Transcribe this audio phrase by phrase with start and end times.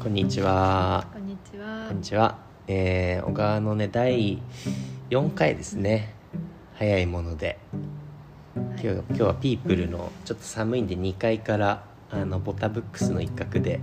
[0.00, 1.06] こんにちは。
[1.12, 2.38] こんにちはこんにちは。
[2.66, 4.40] えー、小川のね第
[5.10, 6.14] 4回ですね。
[6.76, 7.58] 早いもので、
[8.54, 13.78] 今日今日はピープルのちょっと寒いんで2階からあのボタブックスの一角で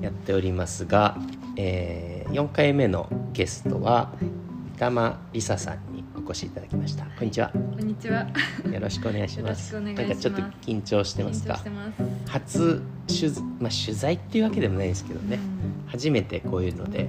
[0.00, 1.18] やっておりますが、
[1.56, 5.95] えー、4回目のゲストは三玉梨沙さんに
[6.26, 7.04] お越しいただきました。
[7.04, 7.50] こんにちは。
[7.50, 8.26] こんにちは。
[8.72, 9.78] よろしくお願いします。
[9.80, 11.54] なんかちょっと緊張してますか？
[11.54, 11.70] 緊張して。
[11.70, 12.30] ます。
[12.30, 15.36] 初取材まあ取材っていうわけでもないですけどね。
[15.36, 15.90] うん。
[15.90, 17.08] 初めてこういうのでで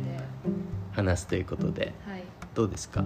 [0.92, 1.94] 話すということで。
[2.08, 2.24] はい。
[2.54, 3.04] どうですか？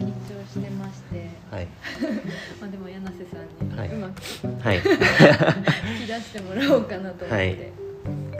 [0.00, 0.10] 緊張
[0.48, 1.28] してまして。
[1.50, 1.68] はい。
[2.60, 3.88] まあでも柳瀬さんに、はい。
[3.90, 4.20] うまく
[4.60, 4.76] はい。
[6.00, 7.50] 引き出してもらおうかなと思って、はい。
[7.50, 7.56] よ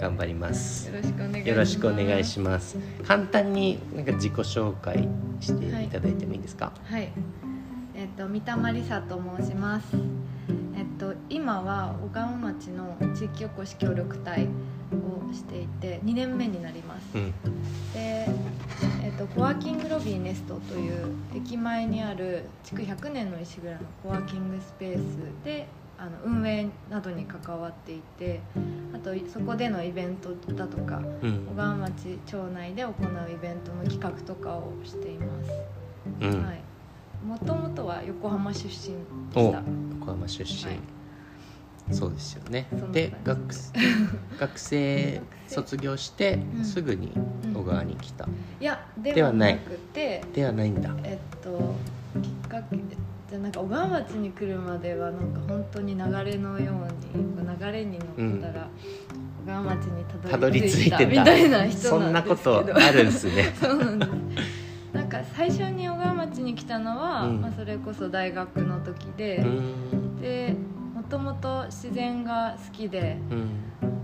[0.01, 0.89] 頑張ります。
[0.89, 2.77] よろしくお願いします。
[3.07, 5.09] 簡単になんか自己紹介
[5.41, 6.73] していただいてもいいですか？
[6.85, 7.09] はい
[7.95, 9.87] えっ、と三玉梨沙と申します
[10.77, 14.47] えっ、と今は小川町の地域おこし協力隊
[14.93, 17.33] をしていて2年目になりますうん
[17.93, 18.29] で、
[19.03, 25.67] えっとコワーキングロビーネストという駅前にある築100年の石蔵のコワーキングスペースで
[25.99, 28.41] あの運営などに関わっていて
[28.95, 32.95] あとそこでのイベントだとかうん小川町町内で行う
[33.33, 35.51] イベントの企画とかをしています、
[36.21, 36.45] うん。
[36.45, 36.61] はい
[37.27, 38.95] もともとは横浜出身
[39.35, 39.63] でおした
[40.01, 40.71] 横浜出身。
[40.71, 40.81] はい
[41.91, 42.67] そうですよね。
[42.93, 43.55] で感学
[44.39, 47.13] 学生卒業してうんすぐに
[47.55, 48.29] 小川に来た。
[48.61, 50.95] いやでではなくてではないんだ。
[51.03, 51.75] えっと
[52.21, 52.77] きっかけ
[53.29, 58.69] じゃあなんか小川町に来るまではなんか本当に流れのように流れに乗ったら、
[59.45, 60.99] 小川町にたたどり着着いた。
[61.05, 61.25] みた。
[61.25, 63.53] たいな人そんなことあるんですね。
[63.61, 64.13] そうなんです。
[64.95, 67.41] なんか最初に小川町に来たのは、うん。
[67.43, 70.21] まあ、それこそ大学の時で、うん。
[70.21, 70.55] で
[70.95, 73.19] もともと自然が好きで。
[73.31, 73.49] うん。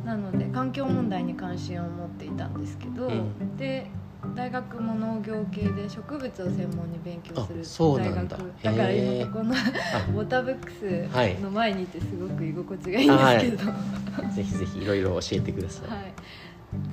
[0.05, 3.57] なので環境問題に関心を持っていたんですけど、うん。
[3.57, 3.91] で
[4.35, 8.37] 大学も農業系で植物を専門に勉強する大学んだ。
[8.63, 9.59] だから今ここのあ
[10.13, 11.41] ボタブックスはい。
[11.41, 14.33] の前にいてすごく居心地がいいんですけど、はい。
[14.33, 15.89] ぜひぜひいろいろ教えてください。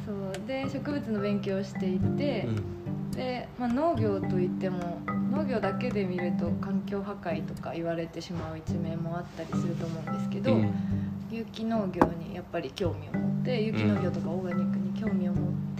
[0.05, 0.47] そう。
[0.47, 2.47] で植物の勉強をしていて、
[3.15, 5.01] で、まあ、農業といっても
[5.31, 10.71] 農業だけで見ると環境破壊とか言われてしまう一面もあったりすると思うんですけど、うん。
[11.31, 15.70] 有機農業にやっぱり興味を持って有機農業とかオーガニックに興味を持って、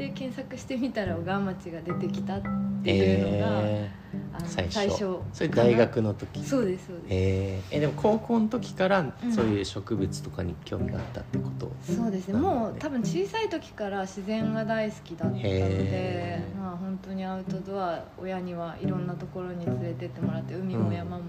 [0.00, 2.42] で検索してみたら小川町が出てきたっ
[2.82, 3.90] ていうのが、え
[4.32, 5.04] あの最初。
[5.04, 5.18] かな。
[5.34, 6.42] それ大学の時？
[6.42, 9.32] そうですそうです、えーえでも高校の時からうん。
[9.32, 12.38] そういう植物とかに興味があったってこと、そうですね。
[12.38, 16.58] もう多分小さい時から自然が大好きだったのへでー。
[16.58, 21.24] まあ本当にアウトドア親にはいろんなところに連れてってもらって海も山も、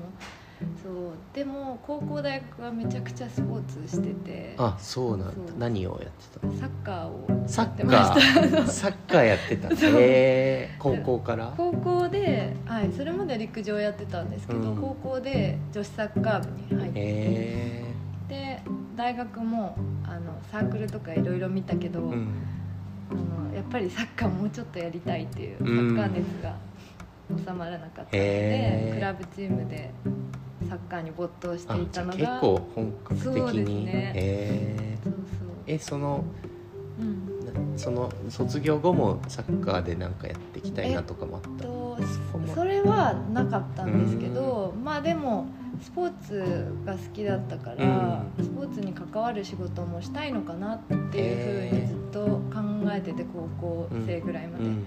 [0.83, 0.93] そう
[1.33, 5.53] でも高校大学はめちゃくちゃスポーツしててあそうなんだ。
[5.57, 6.53] 何をやってたの？
[6.53, 8.65] サッカーをサッカー。
[8.67, 9.69] サッカーやってた。
[9.69, 9.91] そう。
[9.95, 11.53] えー、高校から？
[11.55, 14.81] 高校で、はい、それまで陸上やってたんですけど、うん。
[14.81, 17.85] 高校で女子サッカー部に入って、え
[18.27, 18.61] で
[18.95, 22.27] 大学もあのサークルとかいろいろ見たけど、ー、うん。
[23.11, 23.13] あ
[23.49, 25.69] のやっぱりサッカーもうちょっとやりたいっていうサうん。
[25.91, 26.55] ッカー熱が
[27.29, 29.89] 収まらなかったので、クラブチームで
[30.69, 35.15] サッカーに没頭しあていたのが結構本格的そうですに、ねえそうー、
[35.67, 36.23] えその
[36.99, 45.47] そう、うん、なその卒業後もサッカーで何かやっていきたいなとかもあったとそこもそれはなかったんですけどまあでも
[45.81, 50.79] スポーツが好きだったから、スポーツに関わる仕事もしたいのかなっ
[51.11, 52.19] ていうふうにずっと
[52.53, 52.61] 考
[52.91, 54.85] えてて高校生ぐらいまで、うん。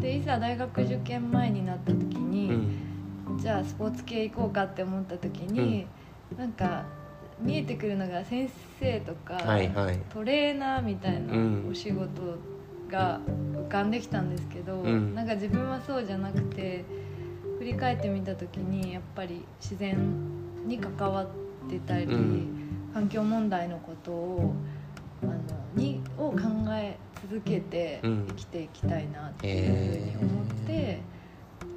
[0.00, 2.91] でいざ大学受験前になった時うに、ん
[3.38, 5.86] じゃあスポーツ系行こうかって思った時に、
[6.36, 6.84] なんか
[7.40, 9.98] 見えてくるのが先生とか、はいはい。
[10.12, 11.68] トレーナーみたいなうん。
[11.70, 12.38] お仕事
[12.88, 15.14] が浮かんできたんですけど、うん。
[15.14, 16.84] なんか自分はそうじゃなくて
[17.58, 19.96] 振り返ってみた時にやっぱり自然
[20.66, 21.28] に関わっ
[21.68, 22.58] てたり、うん。
[22.92, 24.54] 環境問題のことを
[25.22, 25.34] あの
[25.74, 26.38] にを考
[26.72, 26.98] え
[27.28, 28.26] 続けてうん。
[28.28, 31.02] 生きていきたいなっていうふうに思ってへ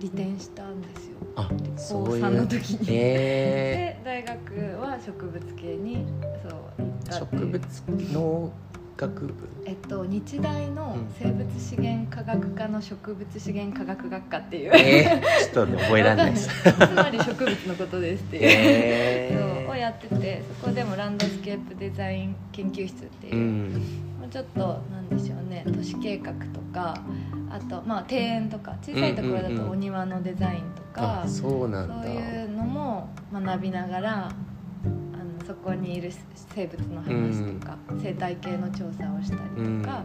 [0.05, 1.17] 利転したんですよ。
[1.35, 2.41] あ高3そういう。
[2.41, 6.05] の時に、えで大学は植物系に
[6.47, 8.53] そう行ったー、って植物農
[8.97, 9.33] 学部。
[9.65, 16.31] えっと、日大の生物資源科学科の植物資源科学学科っていう、えー、ちょっとね覚えられない。
[16.31, 23.35] ですつまり植物のことですっていう、えそうをやっててそこでもランドスケープデザイン研究室っていう。
[23.35, 23.73] う、ん。
[24.19, 27.01] もうちょっとなんでしょうね都市計画とか
[27.55, 32.03] あとまあ庭園とか小さいところだとお庭のデザインとか、あそうなんだ。
[32.03, 34.33] そういうのも学びながらあの
[35.45, 36.11] そこにいる
[36.53, 40.03] 生物の話とか、生態系の調査をしたりとか、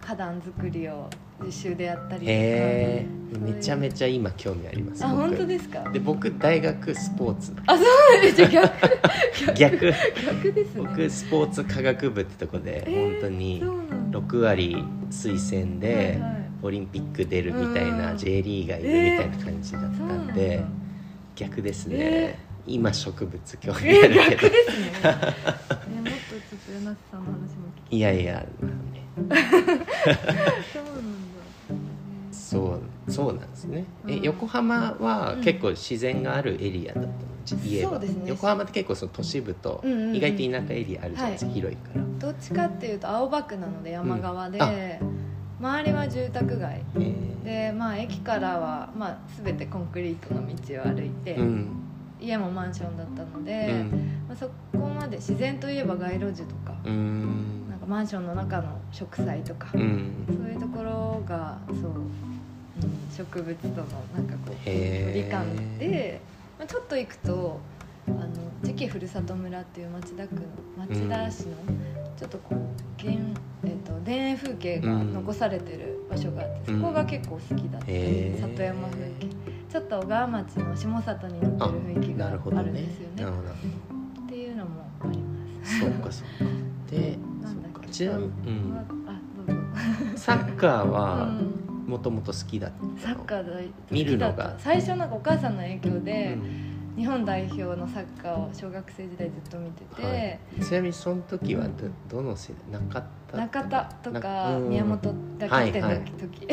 [0.00, 1.08] 花壇作りを
[1.44, 3.06] 実習でやったりとか、へえ
[3.40, 5.20] めちゃめちゃ今興味ありますあ僕。
[5.28, 5.90] 本当ですか？
[5.90, 7.52] で僕大学スポーツ。
[7.66, 7.82] あそ
[8.18, 8.36] うです。
[8.36, 8.72] じゃあ
[9.52, 9.54] 逆。
[9.58, 9.92] 逆。
[10.42, 10.80] 逆ですね。
[10.82, 14.18] 僕スポーツ科学部ってとこでえー本当にそうなんだ。
[14.20, 18.18] 6割推薦ではいはいオリンピック出るみたいなうん。
[18.18, 20.64] J リーガーいるみたいな感じだったんだんで
[21.34, 21.96] 逆ですね。
[21.98, 24.24] え今植物興味えあるけど。
[24.30, 24.92] 逆ですね。
[25.02, 28.00] えもっとちょっと柳瀬さんの話も聞きい。
[28.00, 28.46] やいや。
[29.16, 31.40] そうなんだ。
[32.30, 33.84] そうそうなんですね。
[34.06, 34.22] えうん。
[34.22, 35.40] 横浜はうん。
[35.42, 37.14] 結構自然があるエリアだったの？
[37.66, 37.98] 家は。
[37.98, 38.08] ね。
[38.26, 40.16] 横浜って結構その都市部とうんうんうん。
[40.16, 42.02] 意外と田舎エリアあるじゃないですかは広いから。
[42.20, 44.64] どっちかっていうと青葉区なので山側で、うん。
[44.64, 44.72] あ
[45.62, 46.78] 周りは住宅街。
[46.78, 47.44] へー。
[47.44, 51.68] でまあ駅からは、まあ、全てコンクリートの道を歩いて、うん。
[52.20, 53.90] 家もマンションだったのうで、ん。
[54.28, 57.68] まあ、そこまで自然といえば街路樹とか,、うん。
[57.70, 60.24] なんかマンションの中の植栽とか、うん。
[60.26, 63.74] そういうところがそう、うん、植物との
[64.16, 64.72] なんかこう距
[65.22, 66.20] 離感で、
[66.58, 67.60] まあ、ちょっと行くと
[68.08, 68.28] あの
[68.64, 70.40] 次期ふるさと村っていう町田区の
[70.76, 71.56] 町田市の
[72.22, 73.12] ちょっとこう原、
[73.64, 78.40] えっと田園風景が残されてる場所があって、うんそこが結構好きだった、へー。
[78.40, 79.26] 里山風景。
[79.68, 83.24] ちょっと小川町の下里に似てる雰囲気があるんねですよね。
[83.24, 83.42] なるほ
[84.24, 84.70] っていうのも
[85.00, 85.80] あります。
[85.80, 85.86] ど。
[85.86, 86.50] そうかそうか。
[86.92, 87.88] でそうか。
[87.90, 88.78] ちなみに、うん。
[88.78, 89.62] あどうぞ、
[90.16, 91.88] サッカーうはん。
[91.88, 94.54] もともと好きだったのサッカー大見るのが。
[94.60, 104.98] 最初なんかお母さんの影響で、うん日本代表のサッカーを小学生時代ずっと見てて、はいちなみにその時はどどの世代中田中田とか宮本
[105.38, 106.48] がキャプテンの時、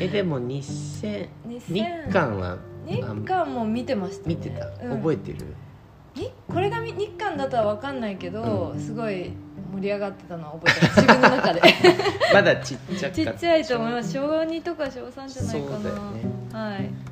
[0.00, 2.56] えでも2000 2000日韓は
[2.86, 5.46] 日韓も見てました、ね、見てた、覚えてる
[6.14, 9.32] にこれが日韓だとは分かんないけど、すごい
[9.72, 11.62] 盛り上がってたのは覚えてます自分の中で
[12.32, 16.20] まだちっちゃかったちっちゃいと思います小2とか小3じゃないかなそうだよね
[16.52, 17.11] はい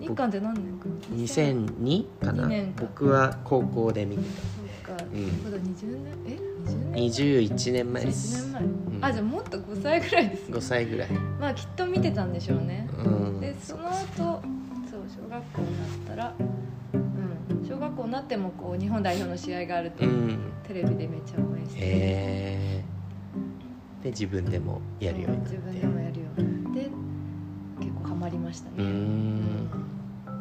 [0.00, 2.82] 日韓って何年か2002かな？2年か。
[2.82, 5.26] 僕は高校で見てそうか、うん。
[5.44, 6.14] まだ20年？
[6.26, 9.04] え？20た年？21年前で1す年前、ん。
[9.04, 10.56] あじゃあもっと5歳ぐらいですね。
[10.56, 11.10] 5歳ぐらい。
[11.40, 13.40] まあきっと見てたんでしょうね、うん。
[13.40, 14.40] でその後そう
[15.08, 16.42] 小学校になったらう
[17.64, 17.68] ん。
[17.68, 20.52] 小学校になってもこう日本代表の試合があると、うん。
[20.66, 21.80] テレビでめっちゃ応援して。
[21.80, 22.84] へえ
[24.02, 25.56] で自分でもやるようになって。
[25.56, 26.90] 自分でもやるようになって
[27.80, 28.76] 結構ハマりましたね。
[28.78, 29.68] うーん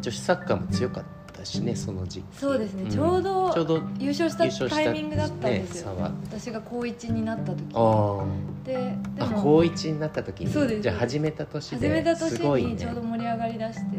[0.01, 1.03] 女子サッカーも強かっ
[1.33, 2.37] たしねその時期。
[2.37, 2.89] そうですね、ん。
[2.89, 8.25] ちょうどちょうど優勝したタイミングだったんですよ、ね私が高1になった時あ
[8.65, 9.41] ででも。
[9.41, 10.51] 高1になった時に。
[10.51, 10.81] そうです。
[10.81, 11.75] じゃあ始めた年で。
[11.77, 12.31] 始めた年
[12.65, 13.97] にちょうど盛り上がりだして。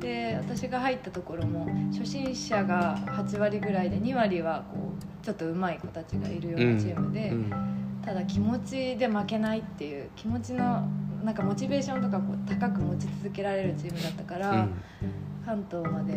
[0.00, 7.52] で私が入ったところも初心者が8割ぐらいで2割はこうちょっと上手い子たちがいるようなチームで、うん。
[8.04, 10.88] ただ気持ちで負けないっていう気持ちの
[11.22, 14.74] なんかモチベーションとかこう高く持ち続けられるチームだったから、うん
[15.44, 16.14] 関東まで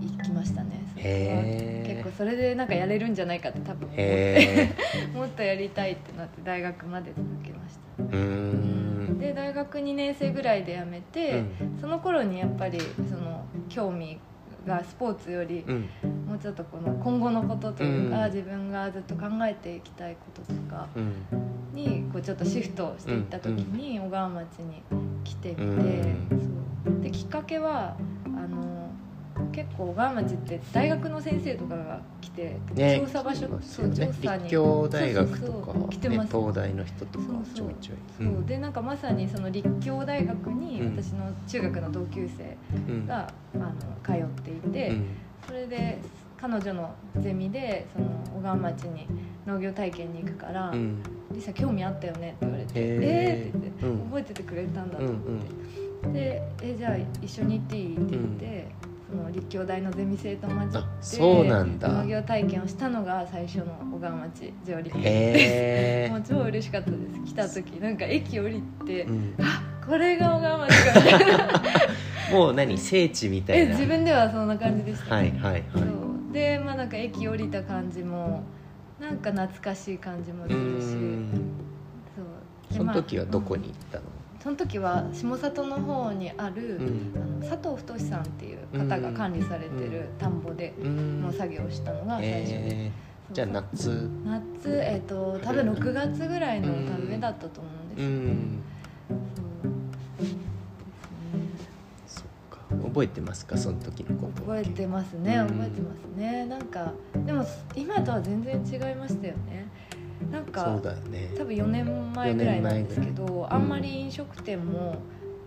[0.00, 0.82] 行きましたね。
[0.94, 4.02] そこはへー結構それでなんかやれるんじゃないかって多分思って。
[4.02, 4.74] へ
[5.14, 9.16] もっとやりたいってなって大学まで続けました。
[9.18, 11.78] で大学2年生ぐらいで辞めて、うん。
[11.80, 12.78] その頃にやっぱり
[13.08, 14.18] その興味
[14.66, 15.88] がスポーツよりうん。
[16.26, 18.32] もうちょっとこの今後のことというか、うん。
[18.32, 21.12] 自分がずっと考えていきたいこととかうん。
[21.72, 24.82] にこうちょっとシフトしていった時に小川町に
[25.22, 26.36] 来てみて、うんそ
[26.90, 27.96] うできっかけは
[28.36, 28.90] あの
[29.52, 33.96] 結構小川町って大学の先生とかが来て、ね調査場所、そうね。
[33.96, 34.42] 調査に。
[34.44, 36.34] 立教大学とかそう来てます。
[36.34, 37.24] ね東大の人とか
[37.54, 37.96] ちょいちょい。
[38.18, 38.44] そう。
[38.46, 40.96] でなんかまさにその立教大学にうん。
[40.96, 43.06] 私の中学の同級生うん。
[43.06, 45.06] が、あの通っていて、うん。
[45.46, 45.98] それで
[46.40, 49.06] 彼女のゼミでその小川町に
[49.46, 51.02] 農業体験に行くから「うん
[51.32, 54.06] リサ興味あったよね」って言われて「へーえーって言って、うん。
[54.06, 55.30] 覚えててくれたんだと思って、
[56.12, 58.68] でえ「じゃあ一緒に行っていい?」って言って、
[59.10, 61.88] その立教大のゼミ生と混じっあてそうなんだ。
[61.88, 64.96] 農業体験をしたのが最初の小川町上陸。
[64.98, 67.20] へ もう超嬉しかったです。
[67.24, 69.34] 来た時なんか駅降りて、え、うん、
[69.86, 71.62] これが小川町かみたいな。
[72.32, 73.64] もう何聖地みたいな。
[73.64, 75.62] え自分ではそんな感じでした、はいはいはい。
[75.72, 76.32] そう。
[76.32, 78.42] でまあなんか駅降りた感じも
[79.00, 80.84] なんか懐かしい感じもすうるし。
[80.94, 81.30] ん。
[82.16, 82.72] そう。
[82.72, 84.04] でその時はどこまあに行ったの、
[84.46, 87.12] その時は下里の方にある、うん。
[87.16, 91.20] あの佐藤太さんっていう方が管理されてる田んぼでうん。
[91.20, 92.44] の作業をしたのが最初。
[92.44, 94.08] です、えー、じゃあ夏。
[94.24, 98.62] 夏えっ、と多分6月ぐらいの田植えだったと思うんですよね、うん。
[99.36, 99.42] そ
[100.22, 100.38] うですね
[102.06, 102.58] そっか。
[102.88, 103.58] 覚えてますか？
[103.58, 104.42] その時のこと。
[104.42, 105.38] 覚えてますね。
[105.38, 105.48] うん。
[105.48, 106.46] 覚えてますね。
[106.46, 106.92] なんか
[107.26, 109.66] でも今とは全然違いましたよね
[110.30, 111.30] なんかそうだよね。
[111.36, 114.96] 多分4年前ぐらいなんですけどあんまり飲食店も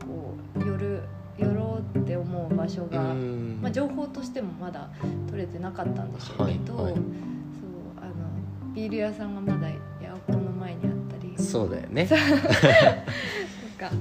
[0.06, 1.04] こう寄る
[1.38, 3.60] 寄ろうって思う場所が、うん。
[3.62, 4.90] まあ、情報としてもまだ
[5.30, 6.94] 取れてなかったんでしょうけど、はいはい。
[6.94, 7.04] そう
[7.98, 9.76] あのビール屋さんがまだ八
[10.28, 11.44] 百の前にあったり。
[11.44, 12.08] そうだよね。
[12.12, 13.96] なんか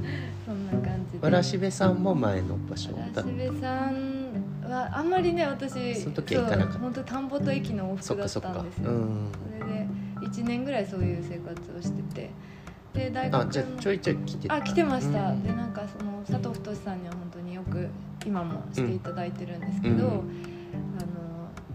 [0.45, 1.25] そんな感じで。
[1.25, 4.29] わらしべさんも前の場所だわらしべさん
[4.69, 6.79] はあんまりね私その時は行かなかった。
[6.81, 9.29] 本当田んぼと駅の往そっ復だったんですよ、うん
[10.21, 12.31] 1年ぐらいそういう生活をしてて。
[12.95, 14.55] で大学のあじゃあちょいちょい来てた。
[14.55, 15.43] あ来てました、うん。
[15.43, 17.89] でなんかその佐藤太さんには本当によく
[18.27, 20.01] 今もしていただいてるんですけど、うん。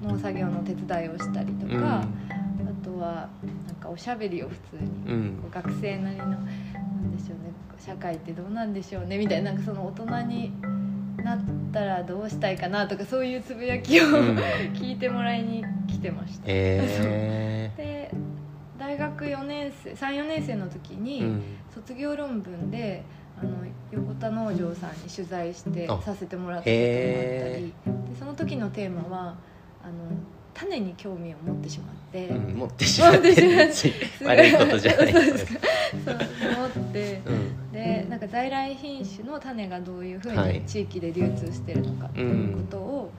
[0.01, 1.81] あの農作業の手伝いをしたりとか、うん。
[1.81, 2.05] あ
[2.83, 3.29] とは
[3.67, 5.39] なんかおしゃべりを普通に、うん。
[5.41, 10.53] こう学生なりのなんでしょうね社会ってどうなんでしょうねみたいななんかその大人に
[11.23, 11.39] なっ
[11.71, 14.37] たらどうしたいかなとかそういうつぶやきを、うん。
[14.73, 16.45] 聞いてもらいに来てました。
[16.47, 18.32] え で
[18.83, 21.43] 大学4年生34年生の時ーに、うん。
[21.73, 23.01] 卒業論文で
[23.39, 23.51] あの
[23.91, 27.73] 横田農場さんに取材してあさせてもらったことがあったへり
[28.13, 29.35] でその時のテーマは
[29.83, 29.93] あの
[30.53, 33.33] 種に興味を持ってしまって、うん持ってしまって
[34.23, 35.13] 悪いことじゃない。
[35.13, 35.45] です。
[35.45, 35.59] か
[36.03, 36.17] そう
[36.55, 37.21] 思って。
[37.25, 37.71] うん。
[37.71, 40.59] でなんか在来品種の種がどういうふうはい。
[40.59, 43.11] に地域で流通してるのかっていうことを、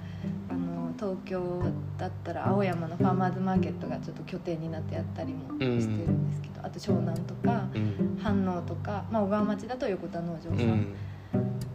[0.97, 1.63] 東京
[1.99, 5.73] だったら青山のファーマーズマーケットがちょっと拠点になってやったりもしてる
[6.11, 8.17] んですけど、あと湘南とかうん。
[8.23, 10.59] 飯能とか、まあ、小川町だと横田農場さうん。
[10.61, 10.95] ん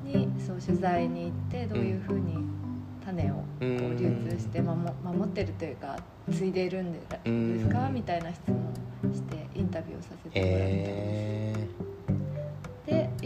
[0.05, 2.37] にそう取材に行ってどういうふうに
[3.05, 3.97] 種をこううん。
[3.97, 5.97] 流通して守守ってるというか
[6.31, 7.17] 継いでいるんですか？
[7.25, 8.57] うんみたいな質問
[9.11, 10.65] をしてインタビューをさせてもらって。
[10.65, 11.88] えで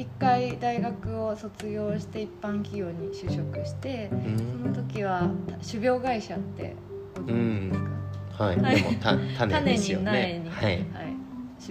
[0.04, 5.30] 一回大学を卒業して一般企業に就職してーうそのん時は
[5.66, 6.76] 種苗会社って
[7.16, 8.76] ご存知ですか、はい、はい。
[8.76, 10.52] でもた種 種ですよに苗に、ね。
[10.52, 10.86] はい。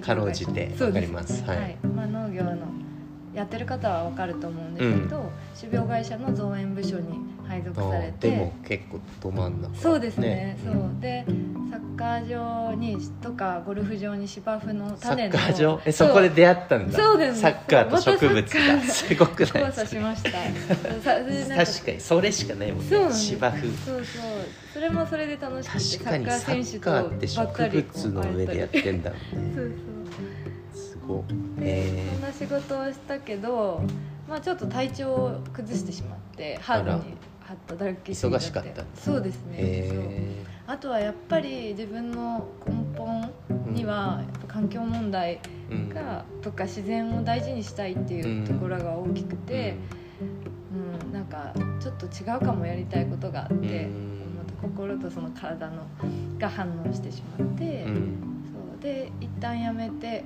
[0.01, 1.45] かろうじてわかります。
[1.45, 1.79] は、はい。
[1.83, 1.87] い。
[1.87, 2.57] まあ、農業の
[3.35, 9.75] やってる方は分かると思うんですけど、種苗会社の造園部署に配属されあてでも結構ど真ん中。
[9.75, 10.57] そうですね。
[10.65, 11.01] うんそう。
[11.01, 11.27] で
[11.73, 15.35] サッカー場にとかゴルフ場に芝生のサ種の。
[15.35, 15.81] ッカー場？
[15.87, 16.99] えそこで出会ったんだ。
[16.99, 17.19] そう。
[17.19, 17.41] です。
[17.41, 19.63] サッカーと植物がすごくない？
[19.63, 20.31] 交差しました。
[21.03, 23.05] 確かにそれしかないもんね。
[23.05, 23.21] んです。
[23.21, 23.61] 芝生。
[23.63, 24.05] そうそう。
[24.75, 29.55] それもそれで楽しくて確かにササッカーって植物の上でやってんだもんね。
[29.55, 29.73] そう
[30.75, 30.85] そう。
[30.85, 31.25] すご。
[31.27, 33.83] いで、えそんな仕事をしたけど、
[34.29, 37.17] まあ、ちょっと体調を崩してしまってハードに
[37.69, 38.47] 働きすぎちゃって。
[38.47, 38.85] 忙しかった。
[39.01, 43.31] そうですね、あとはやっぱり自分の根本
[43.75, 45.89] には環境問題ーうん。
[45.89, 49.77] が、とか自然を大事にしたいっていうところが大きくて、
[50.73, 51.13] うん。
[51.13, 53.89] なんかちょっと違うかもやりたいことがあって、
[54.61, 55.87] 心とその体の
[56.39, 58.83] が反応してしまって、そう。
[58.83, 60.25] で一旦やめて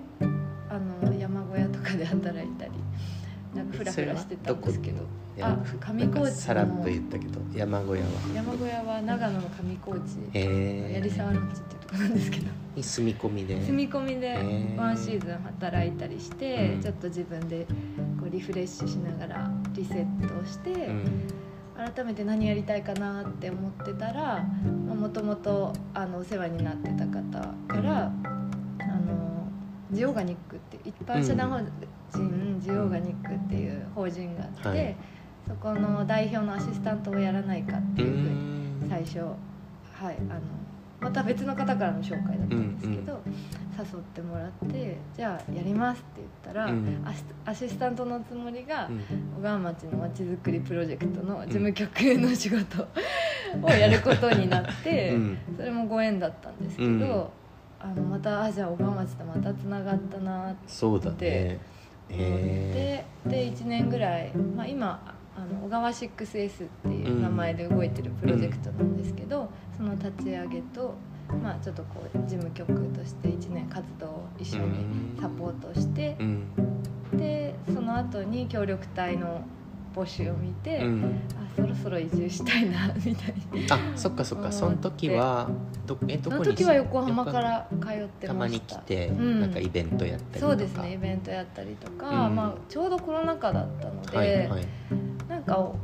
[0.68, 2.72] あの山小屋とかで働いたり
[3.56, 5.02] なんかフラフラしてたんですけど。
[5.38, 6.30] あ上高地の。
[6.30, 8.08] さらっと言ったけど山小屋は。
[8.34, 12.46] 山小屋は長野の上高地え槍沢の町っていうところなんですけど。
[12.76, 13.66] に住み込みで。
[13.66, 14.34] 住み込みで
[14.78, 16.82] ワンシーズン働いたりして、うん。
[16.82, 17.66] ちょっと自分で
[18.18, 21.28] こうリフレッシュしながらリセットをして、うん。
[21.76, 25.74] 改めて何やりたいかなって思ってたらもともと
[26.18, 27.20] お世話になってた方
[27.68, 28.10] から、あ
[29.06, 29.46] の
[29.92, 31.70] ジオーガニックって一般社団法人
[32.60, 34.96] ジオーガニックっていう法人があって、はい
[35.46, 38.26] そこの代表のアシスタントをやらないかっていうふうに
[38.82, 38.88] うん。
[38.90, 40.40] 最初、はい、あの
[41.00, 42.76] また別の方からの紹介だったん。
[42.76, 43.20] ですけど、
[43.78, 47.04] 誘ってもらって「じゃあやります」って言ったら、うん。
[47.44, 48.98] アシスタントのつもりが、うん。
[49.38, 52.82] 小川町のまちづくりプロジェクトの事務局の仕事
[53.62, 55.38] をやることになって、うん。
[55.56, 56.56] それもご縁だったん。
[56.56, 56.98] ですけど、うん。
[57.78, 61.60] あのまたあじゃあ小川町とまたつながったなってそうだね
[62.08, 70.94] でえで1年ぐらい、まあ、今あの小川 6S っていう名前で動いてるプロジェクトなんですけど、その立ち上げと、
[71.42, 74.86] まあ、ちょっとこう事務局として1年活動を一緒に
[75.20, 76.16] サポートして
[77.12, 79.42] でその後に協力隊の
[79.96, 81.04] 募集を見て、うん。
[81.04, 83.34] あそろそろ移住したいなみたい
[83.66, 83.76] な。
[83.76, 84.52] あそっかそっか。
[84.52, 85.48] その時は
[85.86, 88.76] どえどこにその時は横浜から通ってたまました。
[88.76, 89.40] に来て、うん。
[89.40, 90.46] なんかイベントやったりとか。
[90.46, 92.36] そうですねイベントやったりとか、うん。
[92.36, 94.66] まあ、ちょうどコロナ禍だったので、はいはい。
[95.28, 95.76] なんかお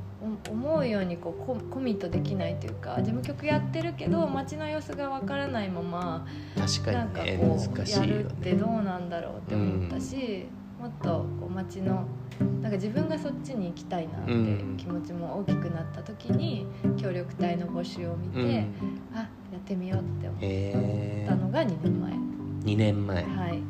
[0.51, 6.27] 思うようにこうココミットできないというか事務局やってるけど街の様子がわからないまま
[6.57, 10.47] 確なんかかにねこう難しいよやるってねどうなんだろうって思ったし、
[10.81, 12.07] もっとこう街の
[12.43, 14.77] なんか自分がそっちに行きたいなってうん。
[14.77, 19.01] 気持ちも大きくなった時に協力隊の募集を見て、うん。
[19.15, 19.19] あ
[19.53, 22.17] やっってみようって思っへたのが2年前、え
[22.65, 23.25] 2年前。
[23.25, 23.63] はい。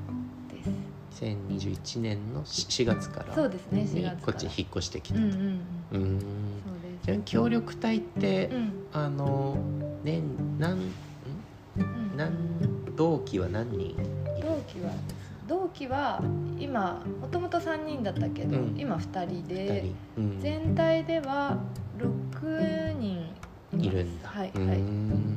[0.48, 0.70] です。
[1.24, 3.34] 2021年の4月から。
[3.34, 5.18] そうですね4に月こっちに引っ越してきた。
[5.18, 5.36] うんうんう
[5.92, 6.16] うん。
[6.16, 6.20] ん
[6.64, 8.86] そうちなみに協力隊って、うん。
[8.92, 9.56] あの
[10.02, 10.22] 年
[10.58, 10.94] 何ん
[11.76, 12.16] うん。
[12.16, 12.32] 何
[12.96, 13.96] 同期は何人
[14.40, 15.21] 同期は同
[15.74, 16.20] 期は
[16.58, 18.74] 今もともと3人だったけど、うん。
[18.78, 19.84] 今2人二で
[20.16, 20.40] 人、うん。
[20.40, 21.56] 全体では
[21.98, 23.26] 6人
[23.78, 24.30] いるんだ。
[24.34, 24.78] うはいはい。
[24.78, 25.36] ん。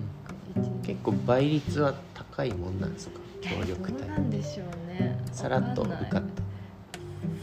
[0.83, 3.19] 結構倍率は高いもんなんですか？
[3.41, 5.19] 協力どう隊なんでしょうね。
[5.31, 6.23] さらっと受かっ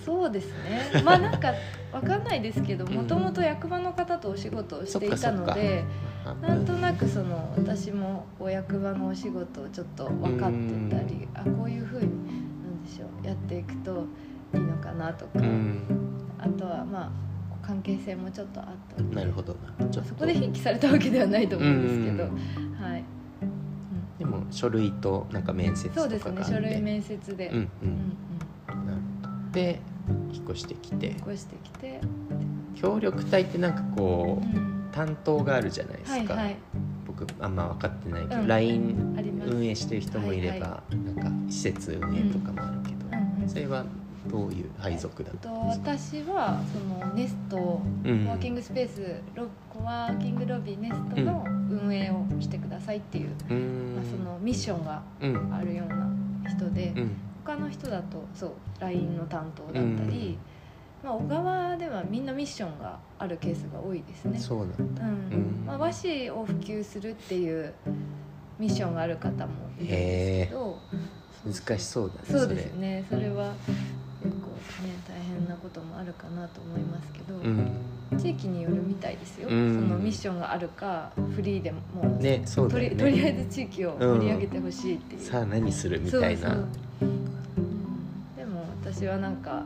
[0.05, 1.03] そうですね。
[1.05, 1.53] まあなんか
[1.93, 2.93] わかんないですけどうん。
[2.95, 5.85] もともと役場の方とお仕事をしていたので
[6.25, 12.09] たなんとなくその私もこう役場のお仕事をちょっと分かってたりあこういうふうに
[12.83, 14.07] でしょうやっていくと
[14.55, 15.83] いいのかなとか、うん。
[16.39, 17.11] あとはまあ
[17.67, 19.89] 関係性もちょっとあったなるほどな。
[19.89, 20.11] ちょっと。
[20.11, 22.75] そこでひいきされたわけではないと思うんですけど、うん。
[22.75, 23.05] はい、
[24.19, 26.45] でも書類となんか面接とかそうですね。
[26.45, 27.89] 書類面接で、うんうん。
[27.89, 29.81] うんで
[30.33, 31.11] 引っ越してきて。
[31.11, 32.01] うん、越してきて、
[32.75, 34.73] 協力隊ってなんかこううん。
[34.93, 36.57] 担当があるじゃないですか、はいはい。
[37.07, 38.47] 僕あんま分かってないけど、うん。
[38.47, 41.12] LINE 運営してる人もいれば、なんか
[41.53, 43.85] 施設運営とかもあるけど、うんうんそれは
[44.31, 48.25] どういう配属だったとんですか、私はそのネストコうん。
[48.27, 53.95] ワーキングスペースロコワーキングロビーネストの運営をしてくださいっていう、うーん。
[53.97, 55.55] まあ、そのミッションがうん。
[55.55, 56.09] あるような
[56.49, 57.17] 人で、うん。
[57.45, 60.39] 他の人だとそう LINE の担当だったり、
[61.03, 64.39] まあ、小川ではみんなミッションがあるケースが多いですね。
[64.39, 64.75] そうだ。
[64.79, 64.87] うん。
[64.87, 65.65] うん。
[65.67, 67.75] まあ、和紙を普及するっていう
[68.61, 70.79] ミッションがある方もいるんですけど
[71.45, 73.29] 難しそうだねそうですねそれ。
[73.31, 73.53] は
[74.23, 74.49] 結構
[74.87, 77.71] ね大変なこともあるかなと思いますけど、うん。
[78.19, 79.75] 地域によるみたいですよ、うん。
[79.75, 81.81] そのミッションがあるかフリーでも
[82.19, 86.51] う、ねそうだとりとりあえず地域を盛り上げてほしいっていう、さあ何するみたいな。
[88.37, 89.65] でも私はなんか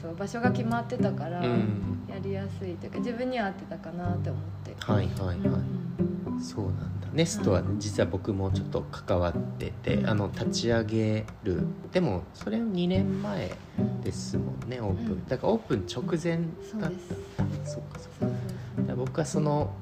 [0.00, 2.02] そう場所が決まってたから、うん。
[2.08, 4.74] やりやすいというか自分には合ってたかなって思って。
[4.78, 7.08] はいはいはい、うんそうなんだ。
[7.12, 10.08] ネストはね実は僕もちょっと関わってて、うん。
[10.08, 11.66] あの立ち上げる。
[11.92, 16.38] でもそれ2年前うんですもんねオープン、うんだからオープン直前
[16.80, 17.42] だった。
[17.42, 18.94] あそっかそっか。
[18.96, 19.72] 僕はその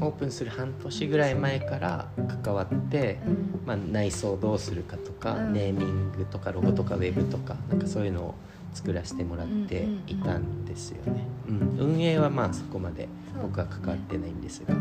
[0.00, 2.08] オープンする半年ぐらい前から
[2.42, 3.18] 関わって、
[3.64, 5.52] まあ、内装どうするかとか、うん。
[5.52, 8.34] ネーミングとかロゴとかウェブとかなんかそういうのを
[8.76, 11.76] 作らせてもらっていたんですよね、うん。
[11.78, 13.08] 運営はまあそこまで
[13.40, 14.74] 僕は関わってないんですが、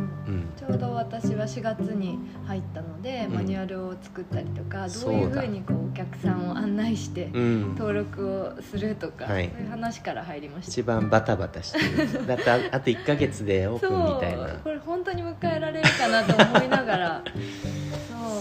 [0.58, 3.36] ちょうど私は4月に入ったので、うん。
[3.36, 9.50] マニュアルを作ったりとかどういうふうにこうお客さんを案内してうん、登録をするとか、はい。
[9.50, 10.72] そういう話から入りました。
[10.72, 12.28] 一番バタバタしてる。
[12.28, 14.60] だってああと1か月でオープンみたいな。
[14.62, 17.24] これ本当に迎えられるかなと思いながら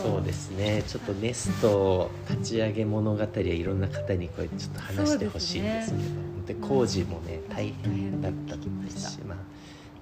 [0.05, 0.83] そうですね。
[0.87, 9.35] ちょっとネスト立ち上げ物語はいろんな方にこれちょっと話してほしいんですけどで工事もね大変だったしま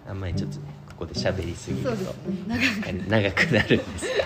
[0.06, 1.96] ああんまりちょっとねここで喋りすぎると
[3.08, 4.24] 長くな るんですが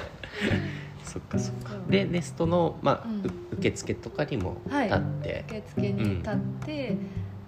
[1.05, 1.75] そっかそっか。
[1.91, 6.97] でネストの、まあうんう受付とかにもはい立って、受付に立って、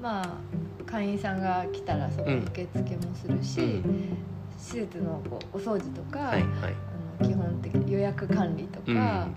[0.00, 0.28] まあ
[0.86, 2.44] 会員さんが来たらそこうん。
[2.44, 4.16] 受付もするし、うん。
[4.58, 6.87] 施設のこうお掃除とか、はいはい
[7.22, 8.94] 基本的予約管理とか、うん。
[8.94, 9.32] なん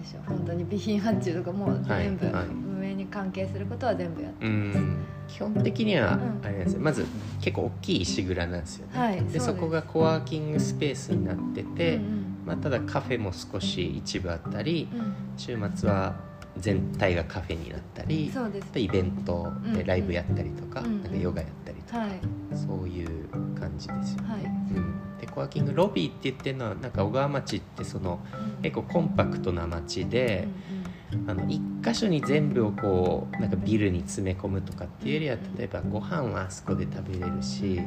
[0.00, 2.46] でしょう本当に備品発注とかも全部、はいはい。
[2.46, 5.04] 運営に関係することは全部やってうます、ん。
[5.28, 6.40] 基本的にはうん。
[6.44, 6.80] あれなんですよ。
[6.80, 7.06] まず
[7.40, 15.14] 結構大きい石蔵なんですよね、はいでそこがコワーキングスペースになってて、うんまあ、ただカフェも少し一部あったりうんうん。
[15.36, 16.14] 週末は
[16.58, 18.78] 全体がカフェになったりそうです。
[18.78, 22.20] イベントでライブやったりとか,、うんなんかヨガやったりとか、はい。
[22.54, 28.20] そういう感じですよね、はい、うん、でコワーキングロビーって言ってるのはなんか小川町ってその
[28.62, 30.48] 結構コンパクトな町で、
[31.28, 37.80] あの一箇所に全部をこうなんかビルに詰め込むとかっていうよりは例えばご飯はあそこで食べれるし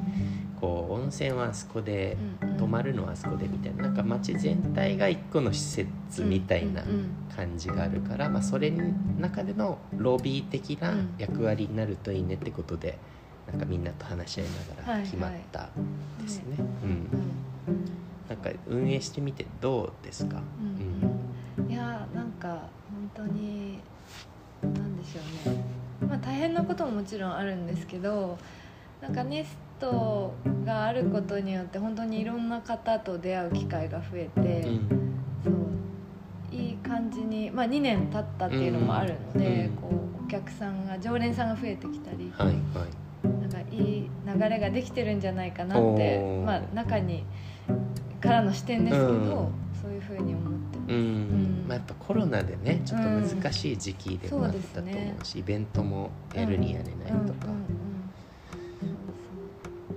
[0.59, 2.17] こう温泉はあそこで
[2.57, 6.83] 泊まるのはあそこでみたいななんか町全体が一個の施設みたいな
[7.35, 8.83] 感じがあるから、まあ、それの
[9.19, 12.97] 中でのロビー的な役割になるといいねってことで
[13.51, 16.57] なんかみんなと話し合いながら決まったんですね。
[18.29, 21.18] なんか運営してみてどうですか、うん
[26.39, 28.37] 変なことももちろんあるんですけど
[29.01, 30.33] なんかネスト
[30.65, 35.15] があることによって本当にいろんな方と出会う機会が増えて、うん。
[35.43, 35.53] そう
[36.51, 39.89] いい感じに、まあ、2年経ったっていうのもあるので、うんこ
[40.21, 43.27] うお客さんが常連さんが増えてきたり、はいはい。
[43.41, 47.25] なんかいい流れができてるんじゃないかなってまあ中に
[48.21, 49.19] からの視点ですけど、うん。
[49.81, 50.58] そういうふうに思っ
[50.89, 51.63] うん。
[51.65, 51.67] ん。
[51.67, 57.47] まあ、やっぱコロナでねちょっと難しい時期でもあったと思うし、イベントもやるにやれないとか、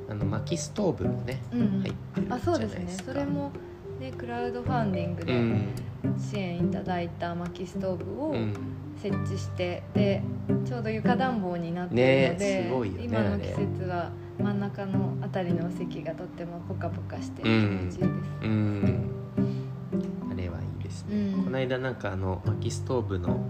[0.08, 1.60] あの薪ストーブもねうん。
[1.60, 2.86] うんうん入ってるじゃあそうですね。
[3.04, 3.52] それも、
[3.98, 5.74] ね、クラウドファンディングでうん。
[6.18, 8.54] 支援いただいた薪ストーブをうん。
[9.02, 10.22] 設置して、で
[10.64, 11.94] ちょうど床暖房になって
[12.28, 18.08] るので、ねね今の季節は真ん中のあたりの席がとってもポカポカして気持ちいいです。
[18.42, 19.11] うん
[21.44, 23.40] この間なんかあの薪ストーブの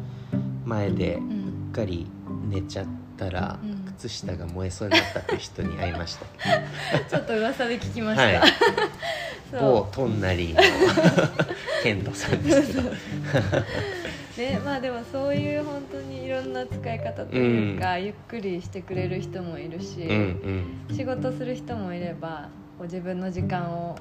[0.64, 2.06] 前でううっんかり
[2.48, 3.82] 寝ちゃったら、うん。
[4.02, 8.40] 靴下が燃えそうになったっていう人に会いましたけ ちょっと噂で聞きまど、した。
[8.40, 8.50] はい、
[9.50, 9.60] そう。
[9.60, 10.60] 某トンナリーの
[11.82, 12.90] ケントさんですけど。
[14.38, 20.86] ねまあでもそういう本当にいろんな使い方というか、ゆっくりしてくれる人もいるし、うん。
[20.90, 22.48] 仕事する人もいれば
[22.82, 23.96] こう自分の時間を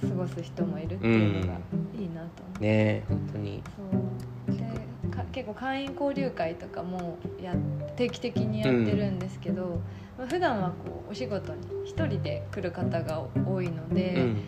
[0.00, 1.58] 過ごす人もいるっていうのが
[1.94, 3.62] いいなと思うんね本当に。
[3.76, 4.56] そう。
[4.56, 7.54] でか結構会員交流会とかもや
[7.96, 9.82] 定期的にやってるんですけど、
[10.16, 14.42] まあ普段はこうお仕事に一人で来る方が多いので、うん。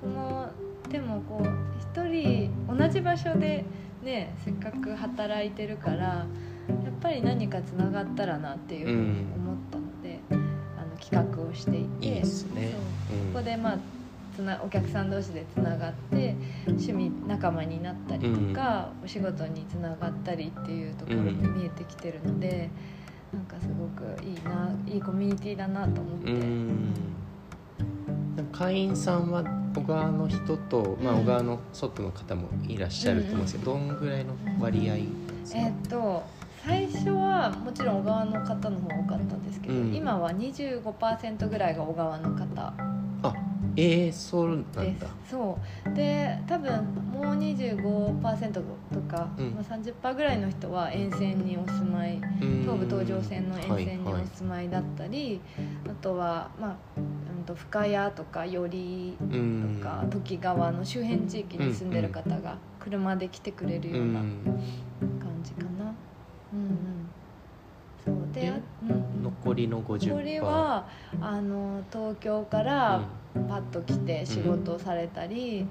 [0.00, 0.50] その
[0.90, 3.64] でもこう一人同じ場所で
[4.02, 6.26] ねせっかく働いてるからやっ
[7.00, 9.45] ぱり何かつながったらなっていうふうに思
[11.56, 12.20] していて。
[12.20, 12.24] ね。
[12.24, 12.52] そこ
[13.34, 13.78] こでまあ
[14.34, 22.68] つなお客さん同士でつながって趣味仲間になったりとか、お仕事につながったりっていうところも見えてきてるので、
[23.32, 26.32] なんかすごくいいないいコミュニティだなと思って。
[26.32, 26.94] うん。
[28.52, 29.42] 会員さんは
[29.74, 31.20] 小川の人と、まあ、うん。
[31.22, 35.02] 小川の外の方もいらっしゃると思うんですけど、どんぐらいの割合で
[35.44, 36.22] すか、えーっと
[36.66, 39.94] 最初はもちろん小川の方の方が多かったんですけど、うん。
[39.94, 42.72] 今は25%ぐらいが小川の方
[43.22, 43.32] あ
[43.76, 45.06] えー、そうなんだ。
[45.30, 45.94] そう。
[45.94, 48.60] で多分もう25%と
[49.08, 49.50] か、うん。
[49.54, 52.20] まあ、30%ぐらいの人は沿線にお住まい
[52.62, 54.22] 東武東上線の沿線にはいはい。
[54.22, 55.40] お住まいだったり、
[55.88, 59.78] あとは、まあうん、と深谷とか寄居うん。
[59.80, 64.24] とか土岐川の周辺地域に住んでる方が車で来てくれるうようなん。
[65.20, 65.94] 感じかな。
[66.52, 67.10] うんうん、
[68.04, 68.34] そう。
[68.34, 69.22] でであうん。
[69.22, 70.86] 残りの50%これは
[71.20, 73.02] あの東京から
[73.48, 75.66] パッと来て仕事をされたり、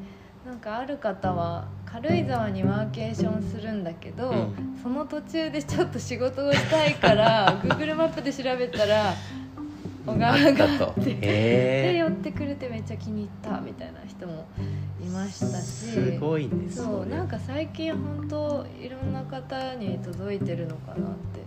[0.45, 4.79] なんかある方は軽井沢にワーケーションするんだけど、うん。
[4.81, 9.13] その途中でちょっと仕事をしたいから Google マップで調べたら
[10.05, 11.01] 小川あがったと。
[11.01, 14.45] でへ寄ってくれてめっちゃ気に入ったみたいな人も
[15.05, 16.69] いましたしすごいね。
[16.69, 21.41] そうれなんか最近本当いろんな方に届いてるのかなって、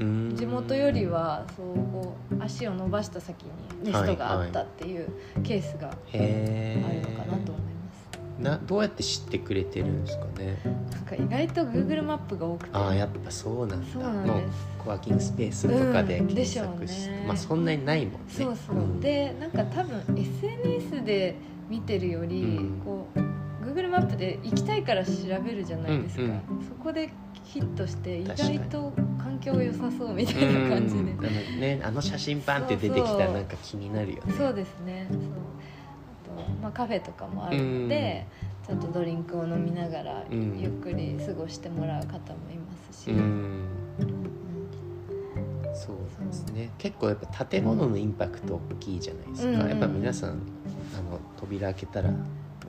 [0.00, 0.28] うん。
[0.28, 0.36] うん。
[0.36, 3.50] 地元よりはそうこう足を伸ばした先に
[3.84, 5.08] ネストがあったっていう
[5.42, 8.08] ケースがあへるのかなと思います、
[8.40, 10.58] えなどうやって知ってくれてるんですかね？
[10.92, 12.70] なんか意外と Google マップが多くて。
[12.72, 13.92] ああやっぱそうなんだ。
[13.92, 14.42] そうなん
[14.82, 17.24] コワーキングスペースとかでうん検索して、うね。
[17.26, 18.18] まあそんなにないもんね。
[18.28, 19.00] そうそう、ん。
[19.00, 21.36] でなんか多分 SNS で
[21.70, 22.46] 見てるより、う
[22.78, 22.80] ん。
[22.84, 23.30] こう
[23.64, 25.12] Google マップで行きたいから調
[25.44, 26.66] べるじゃないですか、うんうん。
[26.66, 27.10] そこで
[27.44, 31.30] ヒットして意外と環境良さそうみたいな感じで、うんあの
[31.60, 34.34] ねあの写真バンって出てきたらなんか気になるよね。
[34.36, 35.06] そうですね。
[35.10, 35.20] そう。
[35.20, 35.22] あ
[36.24, 38.26] と、まあ、カフェとかもあるので、
[38.66, 44.14] ちょっとドリンクを飲みながらうんゆっくり過ごしてもらう方もいますし、うんうん。
[45.74, 46.70] そうですね。
[46.78, 49.60] 結構やっぱ建物のインパクト大きいじゃないですか、うん。
[49.62, 49.68] うん。
[49.68, 50.40] やっぱ皆さん
[50.94, 52.10] あの扉開けたら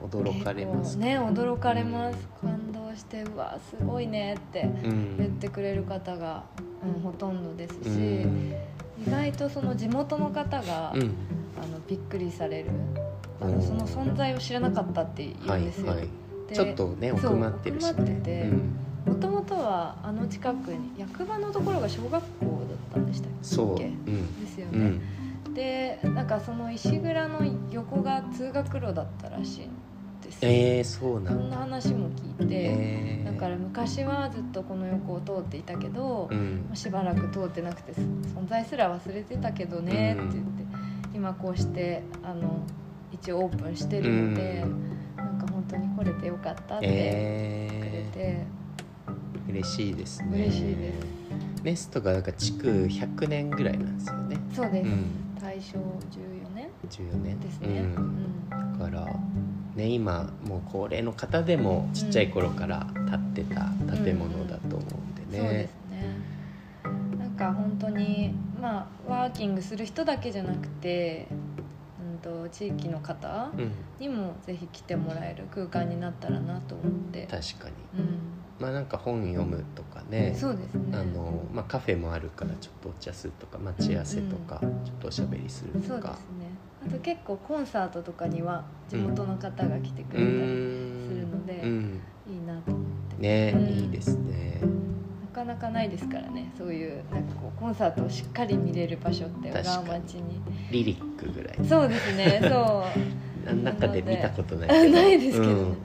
[0.00, 0.96] 驚かれます。
[0.96, 6.44] ね驚かれます、感動してうわすごいねってうん言ってくれる方が、
[6.84, 7.90] うん、ほとんどですし、う
[8.28, 8.54] ん。
[9.06, 11.00] 意外とその地元の方が、うん。
[11.00, 12.70] あのびっくりされる。
[13.40, 13.54] あうん。
[13.56, 16.08] のその存在を知らなかったって言はいうんですよ、はい
[16.48, 17.90] でちょっとね奥まってるしね。
[17.92, 18.76] っててうん。
[19.06, 22.26] もともとはあの近くに役場のところが小学校だっ
[22.94, 24.40] たんでしたっそう、けうん。
[24.44, 25.02] ですよね、うん、
[25.54, 29.70] でなんかその石蔵の横が通学路だったらしいん
[30.22, 36.70] ですよ、えー、そうなそんんだな話も聞いて、えー、だから昔はずっとこの横を通っていたけど、うん。
[36.74, 40.64] しばらく通ってなくて存在すら忘れてたけどねって言って、
[41.14, 42.64] 今こうしてあの
[43.12, 44.64] 一応オープンしてるので、
[45.16, 50.28] なんか本当に来れてよかったってくれえて、ー、嬉しいですね。
[50.46, 51.06] 嬉しいです。
[51.62, 54.36] ネストがなんか築100年ぐらいなんですよね。
[54.54, 57.40] そうです、うん大正14年14年？
[57.40, 57.94] ですね、ううん。
[57.94, 59.06] ん、だから
[59.74, 62.86] ね今もう高齢の方でもちっちゃい頃から
[63.34, 66.16] 建ってた建物だと思うんでそうでねすね。
[67.18, 71.26] なんか本当にまあワーキングする人だけじゃなくて、
[72.00, 73.72] うん、と地域の方うん。
[73.98, 78.00] にもぜひ来てもらえる空間になったらなと思って、確かに。
[78.00, 78.18] うん。
[78.60, 79.82] まあなんか本読むと
[80.18, 80.80] かねそうですね。
[80.92, 85.86] あのまあ、カフェもあるからちょっとお茶するとか待ち合わせとか、ちょっとおしゃべりするとか。
[85.86, 86.16] そうですね。
[86.86, 92.00] あと結構コンサートとかには地元の方が来てくうれたりんするのでうん。
[92.28, 92.84] いいなと思っ
[93.16, 93.68] て、ね、うん。
[93.68, 94.60] いいですね。
[95.34, 96.52] なかなかないですからね。
[96.58, 100.40] そういうなんかこうコンサートをしっかり見れる場所って小川町に。
[100.70, 101.58] リリックぐらい。
[101.66, 102.40] そうですね。
[102.42, 103.44] そう。
[103.54, 105.66] な中で見たことないあ ないですけどね、うん。
[105.66, 105.76] そう。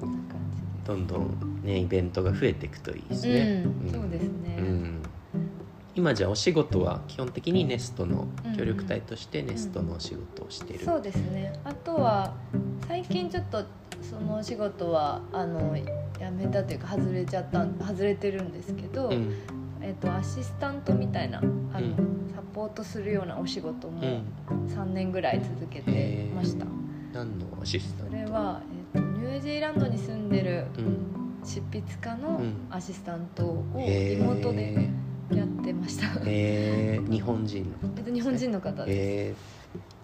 [0.00, 0.40] こんな感
[0.84, 3.90] どんどんねイベントが増えていくといいですね、うん。
[3.90, 5.02] そうですね、うん。
[5.94, 11.52] 今じゃあお仕事は基本的にネストの協力隊としてネストのお仕事をしている、そうですね。
[11.64, 12.34] あとは
[12.88, 13.64] 最近ちょっと
[14.00, 15.84] そのお仕事はあの辞
[16.30, 19.32] めたというか外れちゃった外れてるんですけど、うん。
[19.80, 22.32] えっとアシスタントみたいなあの、うん。
[22.34, 24.00] サポートするようなお仕事も
[24.50, 24.66] うん。
[24.66, 26.66] 3年ぐらい続けてました、
[27.12, 28.12] 何のアシスタント？
[28.12, 28.62] それは、
[28.94, 32.54] えっとニュージーランドに住んでるうん執筆家のうん。
[32.70, 34.42] アシスタントをリモー。
[34.42, 34.88] トで
[35.32, 39.34] やってました、えー、日本人のえっと日本人の方で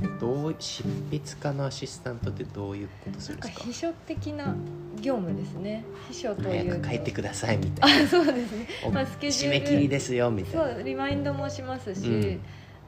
[0.01, 3.65] す、えー、どう執筆家のアシスタントってどういうことするんですか？
[3.65, 4.55] 秘書的な
[5.01, 5.85] 業務ですね。
[6.09, 8.05] 秘書という早く帰ってくださいみたいな。
[8.05, 8.67] あ そうですね。
[8.85, 9.59] おまあスケジュール。
[9.59, 10.75] 締め切りですよみたいな。
[10.75, 12.41] そうリマインドもしますし、うん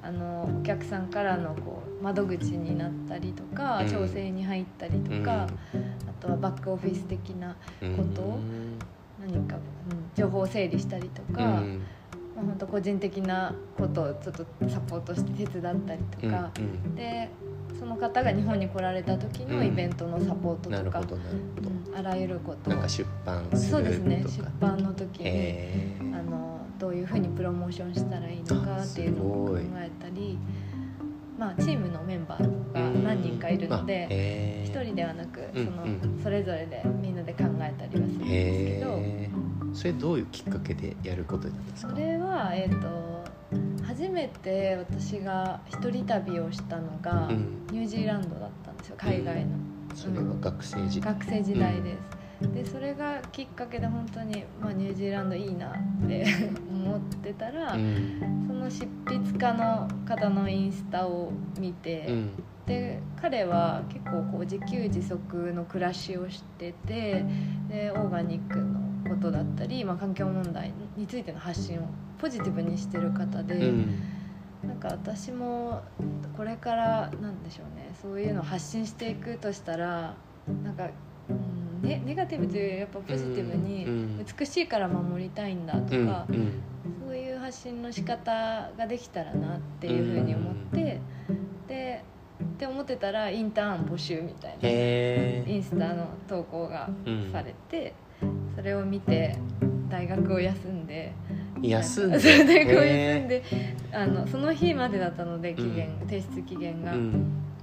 [0.03, 3.91] あのお客さんからのこう窓口になったりとか、うん。
[3.91, 5.49] 調整に入ったりとか、あ
[6.21, 8.39] とはバックオフィス的なうんことを
[9.21, 9.61] 何か、うん
[10.15, 11.83] 情報を整理したりとか、うん。
[12.37, 16.95] まあ、本当個人的なことをちょっとサポートして手伝ったりとうんか、うん。
[16.95, 17.29] で
[17.79, 21.03] その方が日本に来られた時のイベントのサポートとか、
[21.97, 22.75] あらゆることを。
[22.75, 26.19] なんか出版そうですね出版の時に、えー。
[26.19, 30.39] あのどういうふうにプロモーションしたらいいのかっていうのを考えたり、
[31.39, 36.21] まあ、チームのメンバーが何人かいるのでえ一、人ではなくその、うん。
[36.23, 38.25] それぞれでみんなで考えたりはするんで
[38.79, 39.75] すけど、へー。
[39.75, 41.93] それどういうきっかけでやることになったんですか？
[41.93, 43.25] それは、えー、と
[43.87, 47.67] 初めて私が一人旅をしたのが、うん。
[47.71, 49.51] ニュージーランドだったんですよ海外の。
[49.95, 51.99] それは学生時代、学生時代です、
[52.41, 56.25] でそれがきっかけで本当に、まあ、ニュージーランドいいなって
[56.69, 58.47] 思ってたら、うん。
[58.47, 62.31] その執筆家の方のインスタを見て、うん。
[62.67, 67.25] で彼は結構こう自給自足の暮らしをしてて
[67.69, 71.83] でオーガニックのことだったり、まあ、環境問題についての発信を
[72.19, 74.03] ポジティブにしてる方で、うん。
[74.67, 75.83] なんか私も
[76.37, 80.15] これからなんでしょうねそういうのを発信していくとしたら
[80.65, 80.89] なんか、
[81.83, 81.89] うん。
[81.89, 86.53] ね、ネガティブというよりやっぱポジティブにうん美しいから守りたいんだとうんか、うん。
[87.07, 91.01] そういう発信の仕方ができたらなっていうふうに思って、
[91.69, 92.05] で
[92.43, 97.95] って思ってたらインターン募集みたいなへインスタの投稿がうんされて、
[98.57, 99.37] それを見て
[99.89, 101.13] 大学を休んで。
[101.63, 102.19] 休んで。
[102.45, 103.43] 大学を休んへで
[103.93, 106.09] あのその日までだったので期限、うん。
[106.09, 106.93] 提出期限が、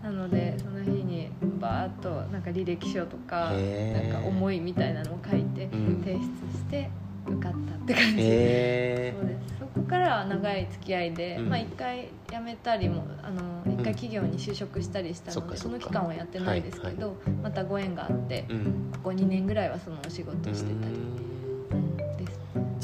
[0.07, 6.01] なのでその日にバーッとなんか履歴書とかなんか思いみたいなのを書いてうん。
[6.01, 6.89] 提出して
[7.25, 8.11] 受かったって感じ。
[8.11, 9.13] そうで
[9.49, 9.59] す。
[9.59, 11.49] そこからは長い付き合いで、うん。
[11.49, 18.91] まあ、1回辞めたりもあの1回企業に就職したりしたので、その期間はやってないですけど、またご縁があってーうん。
[18.93, 20.95] ここ2年ぐらいはそのお仕事してたり、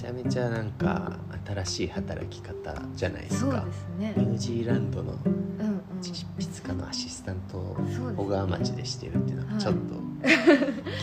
[0.04, 3.64] ちゃめちゃなんか新しい働き方じゃないですか。
[3.98, 5.82] ニュージーランドのうんうん。
[6.02, 7.78] 執筆家のアシスタントを
[8.18, 9.62] 小川町でしてるっていうのははい。
[9.62, 9.80] ちょっと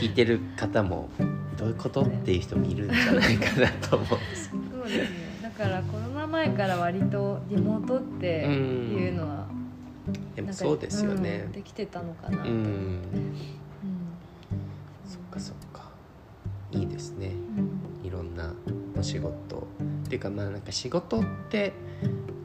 [0.03, 1.09] 聞いてる方も
[1.57, 4.51] どういうことっていう人もいるんじゃないかなと思うんです。
[4.51, 5.17] けどそうですね。
[5.43, 9.47] だからコロナ前から割とリモートっていうのは
[10.37, 11.45] でもそうですよね。
[11.47, 13.35] うんできてたのかなとう思って、ん。
[15.07, 15.89] そっかそっか。
[16.73, 17.33] いいですね
[19.01, 19.67] なお仕事
[20.07, 21.73] っていうかまあなんか仕事って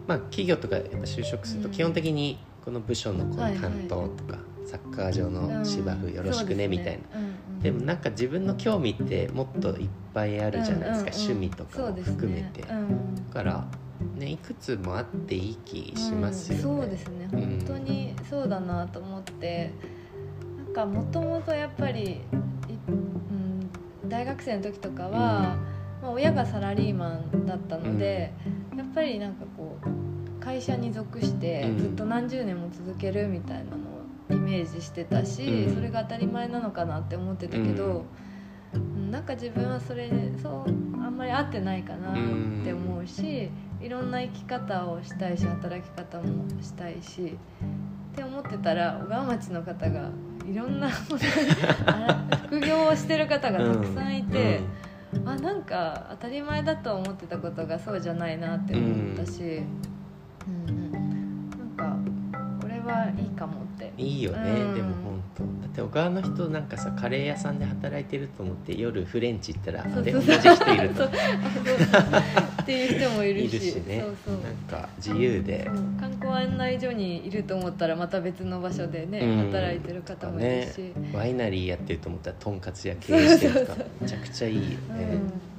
[0.08, 1.74] まあ企業とかやっぱ就職するとうん。
[1.74, 7.04] 基本的にこの部署のこの担当とかサッカー場の芝生よろしくねみたいな。
[7.62, 12.68] でもなんか自分の興味ってもっといっぱいあるじゃないですか、趣味とかも含めて、だ
[13.34, 13.68] から、
[14.16, 16.80] ね、いくつもあっていい気しますよね、うん。
[16.80, 17.30] そうですね。
[17.32, 17.40] うん。
[17.40, 19.72] 本当にそうだなと思って、
[20.58, 22.20] なんかもともとやっぱり、い
[22.88, 25.58] うん、大学生の時とかは、
[26.06, 28.32] まあ、親がサラリーマンだったので、
[28.78, 31.78] やっぱりなんかこう会社に属してうん。
[31.80, 35.76] ずっと何十年も続けるみたいなのをイメージしてたし、うん。
[35.76, 38.06] それが当たり前なのかなって思ってたけど、
[38.74, 39.10] うん。
[39.10, 40.70] なんか自分はそれそう
[41.04, 42.14] あんまり合ってないかなっ
[42.64, 43.50] て思うし、
[43.82, 47.38] いろんな生き方をしたいし働き方もしたいし
[48.14, 50.10] って思ってたら小川町の方が
[50.48, 54.68] いろんな副業をしてる方がたくさんいて、うん、
[55.26, 59.62] あなんか当たり前だと思ってたことがそうじゃないなって思ったし、
[60.48, 61.98] うん、うん、なんか
[62.62, 63.94] これはいいかもって。
[63.98, 64.96] いいよね、でも
[65.44, 73.60] だって小川の人なんかさカレー屋さんで働いてると思って夜フレンチ行ったらあれ同じ人いるとっていう人もいるし。
[73.60, 74.02] しね。
[74.02, 74.44] そうそう。
[74.44, 75.70] なんか自由で。
[76.00, 84.78] 観光案内所にいると思ったらまた別の場所でね、うん、働いてる方もいるし、ね、ワイナリーやってると思ったらとんかつ屋経営してるとかめちゃくちゃいいよね、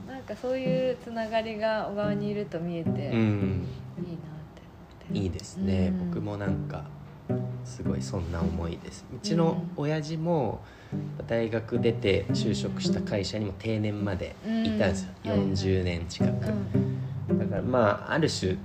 [0.07, 5.19] うん、なんかそういうつながりが小川にいると見えて、うん、いいなって思って。
[5.19, 6.85] いいですね、僕もなんか
[7.65, 9.05] すごいそんな思いです。
[9.15, 10.61] うちの親父も
[11.27, 16.47] 大学出て就職した会社にも定年までいたんですよ、うん、40年近く、
[17.39, 18.57] だからまあある種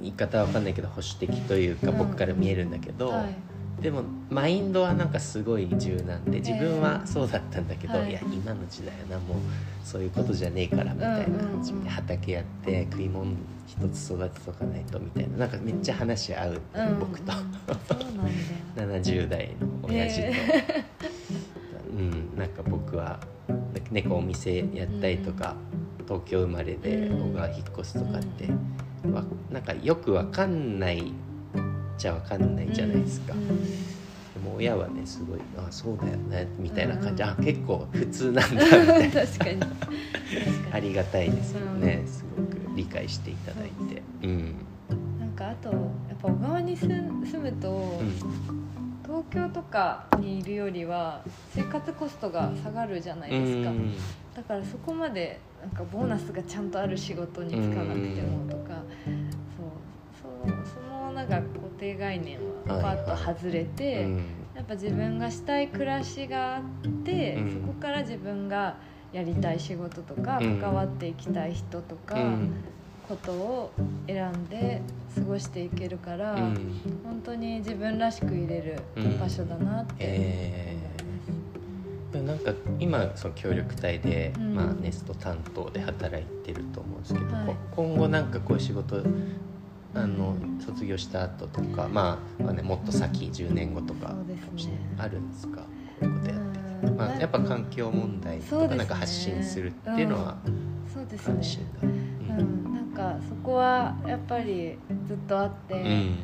[0.00, 3.49] 言い方は分かんないけど保守的というか僕から見えるんだけど、はい
[3.80, 9.38] でもマインドはなんかすごい柔軟で自分はそうだったんだけど、えー、いや今の時代はなもう
[9.82, 13.32] そういうことじゃねえからみたいな感じで畑やって食い物
[13.66, 15.38] 一つ育てとかないとみたいな。
[15.38, 17.32] なんかめっちゃ話合う、うん、僕と
[18.76, 23.18] 70代の親父と、えー、 うんなんか僕は
[23.90, 25.56] 猫お店やったりとか、
[25.98, 28.48] うん、東京生まれで僕が引っ越すとかって、
[29.04, 29.14] うん、
[29.50, 31.12] なんかよくわかんない
[32.00, 33.54] ちゃ分かんないじゃないですか、うん、で
[34.42, 39.20] も親はねすごい「あそうだよね」みたいな感じ、うん、あ結構普通なんだみたいな。
[39.26, 39.60] 確かに。
[40.72, 44.54] ありがたいですよね、すごく理解していただいて、うん、
[45.18, 45.76] なんかあとや
[46.14, 48.00] っぱ小川に住むと、
[49.04, 51.20] 東京とかにいるよりは
[51.52, 53.72] 生活コストが下がるじゃないですか、
[54.36, 58.80] だからそこまでなんかボーナスがちゃんとある仕事に就かなくてもとか、
[59.56, 59.80] そう。
[60.22, 61.40] そうそのなんか
[61.80, 64.12] 定概念はパッと外れて、はいはい、
[64.56, 66.62] やっぱ自分がしたい暮らしがあっ
[67.04, 68.76] て、うん、そこから自分が
[69.12, 72.14] やりたい仕事とか、関わっていきたい人とか、
[73.08, 73.72] ことを
[74.06, 74.82] 選んで
[75.16, 78.80] 過ごしていけるから、うん、本当に自分らしく入れる
[79.18, 80.36] 場所だなって思います。
[80.52, 89.02] えー、なんか今その協力隊で、うん、まあ、ネスト担当で働いてると思うんですけど、はい、今後なんかこういう仕事
[89.94, 94.14] あの卒業した後とか、まあ、まあね、もっと先10年後とか
[94.98, 95.62] あるんですか？
[95.62, 95.66] こ
[96.02, 100.36] ういうことやってて、まあ、やっぱ環境問題とかなんか発信するっていうのは
[101.24, 101.88] 関心が、
[102.38, 106.18] うん、なんかそこはやっぱりずっとあって、うん、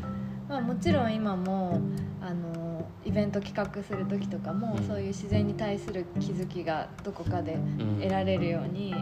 [0.48, 1.80] まあ、もちろん今も
[2.20, 7.56] あのイベント企画する時とかも、そういう自然に対する気づきがどこかで
[8.00, 8.94] 得られるように、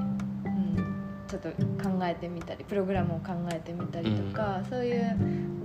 [1.39, 5.17] ちょっと考えてみたりプログラムを考えてみたりとか、うん、そういう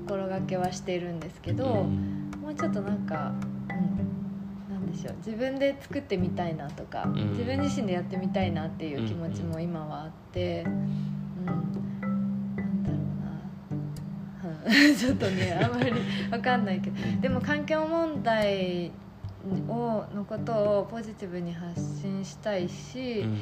[0.07, 3.33] 心がけはしているんですけど、うん、もうちょっとなんか、
[4.69, 10.63] うん、なんでしょう自分で作ってみたいなとか、うん、自分自身でやってみたいなっていう気持ちも今はあって。
[10.65, 11.19] うん
[14.99, 15.91] ちょっとねあまり
[16.29, 18.91] 分かんないけどでも環境問題
[19.67, 23.41] をのことをポジティブに発信したいし、うん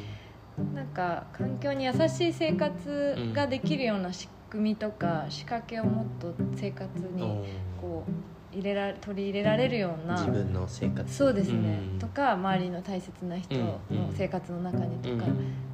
[0.74, 7.44] なんか環境に優しい生活ができるような仕組みとか仕掛けをもっと生活に
[7.80, 11.14] こう入れら取り入れられるような自分の生活。
[11.14, 13.80] そうですね、うん、とか周りの大切な人の
[14.16, 15.30] 生活の中にとか、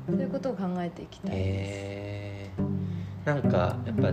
[0.08, 1.70] そういうことを考えていきたいです。
[1.82, 4.12] えー、なんかやっぱ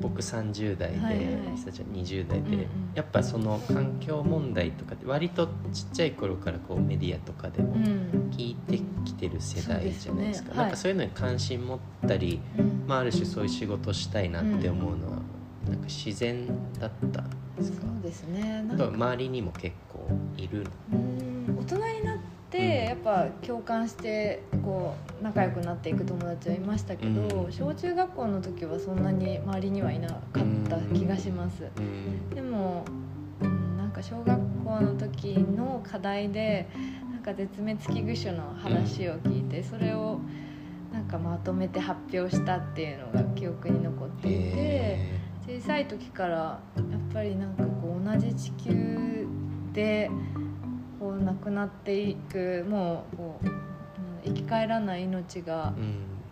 [0.00, 1.24] 僕30代で、はいはい、
[1.72, 7.76] ちは20代で、うんうん、やっぱその環境問題とかって割とちっちゃい頃からこうメディアとかでも
[8.30, 15.18] 聞いてきてる世代じゃないですか、うんすね、なんかそういうのに関心持ったり、はい、まあ、ある種そういう仕事したいなって思うのは、
[15.68, 16.46] なんか自然
[16.78, 17.86] だったんですか？
[17.86, 18.64] そうですね。
[18.70, 21.49] 周りにも結構いる大人になって
[22.58, 30.18] やっぱ共感してこう仲良くなっていく友達はいましたけど、小中学校の時はそんなに周りにはいなかっ
[30.68, 31.62] た気がします、
[32.34, 32.84] でも、
[33.40, 36.68] うん、なんか小学校の時の課題で
[37.12, 40.20] なんか絶滅危惧種の話を聞いてそれを
[40.92, 44.98] なんかまとめて発表したっていうのが記憶に残っていて
[45.46, 49.26] 小さい時からやっぱりなんかこう同じ地球
[49.72, 50.10] で
[51.00, 53.48] こう亡くなっていくもうこう
[54.24, 55.72] 生き返らない命が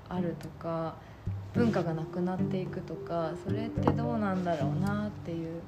[0.09, 0.95] あるとか、
[1.55, 5.62] 文化がなくなっていくとかそれってどうなんだろうなっていう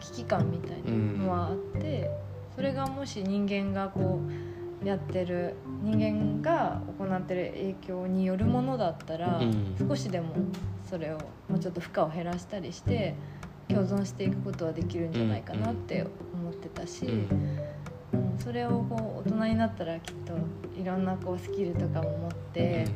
[0.00, 2.08] 危機感みたいなのはあって、
[2.54, 4.20] それがもし人間がこ
[4.82, 9.76] うやってる人間が行ってる影響によるものだったら、うん。
[9.78, 10.34] 少しでも
[10.88, 11.18] それを
[11.48, 13.14] もうちょっと負荷を減らしたりして
[13.68, 17.06] 共存していくことはできるんじゃないかなって思ってたし、
[18.38, 20.34] それをこう大人になったらきっと
[20.80, 22.86] いろんなこうスキルとかも持って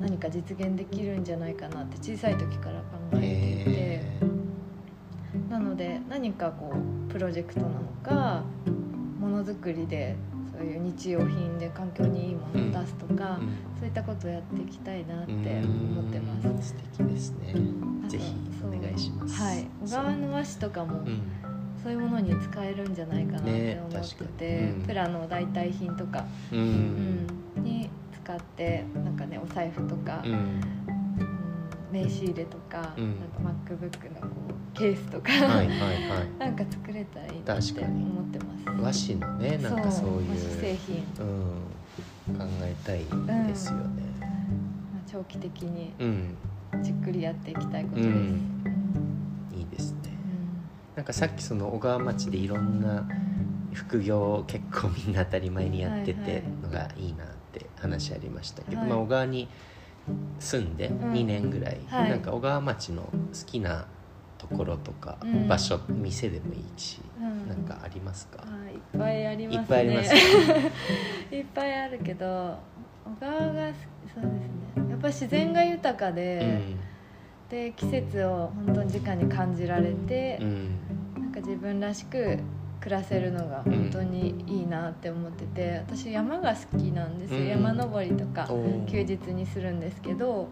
[0.00, 3.70] 何か実現できるんじゃないかなって小さい時から考えていて。
[3.70, 4.40] へ
[5.48, 6.72] なので何かこ
[7.08, 8.44] うプロジェクトなのか
[9.18, 10.16] ものづくりで
[10.52, 13.48] そういう日用品で環境にいいものを出すとか、ーうん。
[13.78, 16.68] そういったことをやっていきたいなってうん思ってます。
[16.68, 17.54] 素敵ですね。
[18.08, 19.40] ぜひお願いします。
[19.40, 21.22] はい、小川の和紙とかもうん
[21.82, 24.70] そういうものに使えるんじゃないかなってね思ってて、に。
[24.70, 24.82] うん。
[24.82, 27.26] プラの代替品とか、ううん。
[27.58, 27.88] んに
[28.24, 30.32] 使ってなんかねお財布とか、うん。
[30.32, 30.60] うん
[31.92, 33.18] 名刺入れとか、うん。
[33.18, 35.78] なんか MacBook のこうケースとか、はいはいはい。
[36.38, 39.10] なんか作れたらいいなって思ってます。
[39.10, 41.04] 和紙のねなんかそういう和紙製品、
[42.28, 42.98] うん、考えたい
[43.48, 44.02] ですよね。
[44.20, 46.36] まあ長期的にうん、
[46.82, 48.60] じっくりやっていきたいことです。
[50.96, 53.08] なんかさっきその小川町でいろんな
[53.72, 58.88] 副業を結構みんな当たり前にやってはいてのがいいなって話ありましたけど、はい。
[58.88, 59.48] まあ小川に
[60.38, 61.12] 住んでうん。
[61.12, 62.10] 2年ぐらい、はい。
[62.10, 63.10] なんか小川町の好
[63.46, 63.86] きな
[64.38, 65.48] ところとか、うん。
[65.48, 67.48] 場所店でもいいし、うん。
[67.48, 68.38] なんかありますか？
[68.42, 69.60] はいいっぱいありますね。
[69.60, 70.14] いっぱいあります。
[71.36, 72.58] いっぱいあるけど
[73.04, 74.90] 小川が好きそうですね。
[74.90, 76.60] やっぱ自然が豊かで、
[77.50, 80.78] で季節を本当に直に感じられてうん、
[81.16, 82.38] う、ん、なんか自分らしく
[82.80, 87.48] 暮らせるのが本当にいいなって思ってて私山が好きなんですよ、うん。
[87.48, 88.48] 山登りとか
[88.90, 90.48] 休日にするんですけど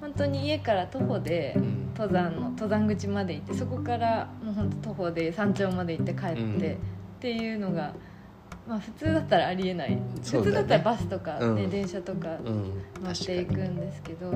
[0.00, 1.80] 本当に家から徒歩でうん。
[2.00, 6.56] 登山の登山口まで行ってそこからもう本当徒歩で山頂まで行って帰って、うん。
[6.56, 6.58] っ
[7.20, 7.92] ていうのが、
[8.66, 10.02] まあ、普通だったらありえない、ね。
[10.22, 11.70] 普通だったらバスとか、ねうん。
[11.70, 14.30] 電車とかうん、乗っていくんですけど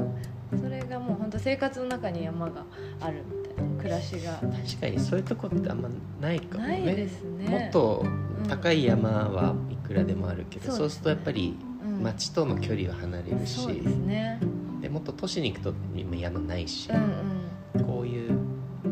[0.51, 2.65] それがもう本当生活の中に山が
[3.01, 5.89] あるみたいな暮らしが確かにそういうとこってあんま
[6.21, 7.49] ないかもねないですね。
[7.49, 8.05] もっと
[8.49, 14.41] 高い山はいくらでもあるけど、うんそうするとやっぱりうん町との距離は離れるし、そうですね。
[14.81, 17.87] でもっと都市に行くと今山ないし、うんうん。
[17.87, 18.39] こういう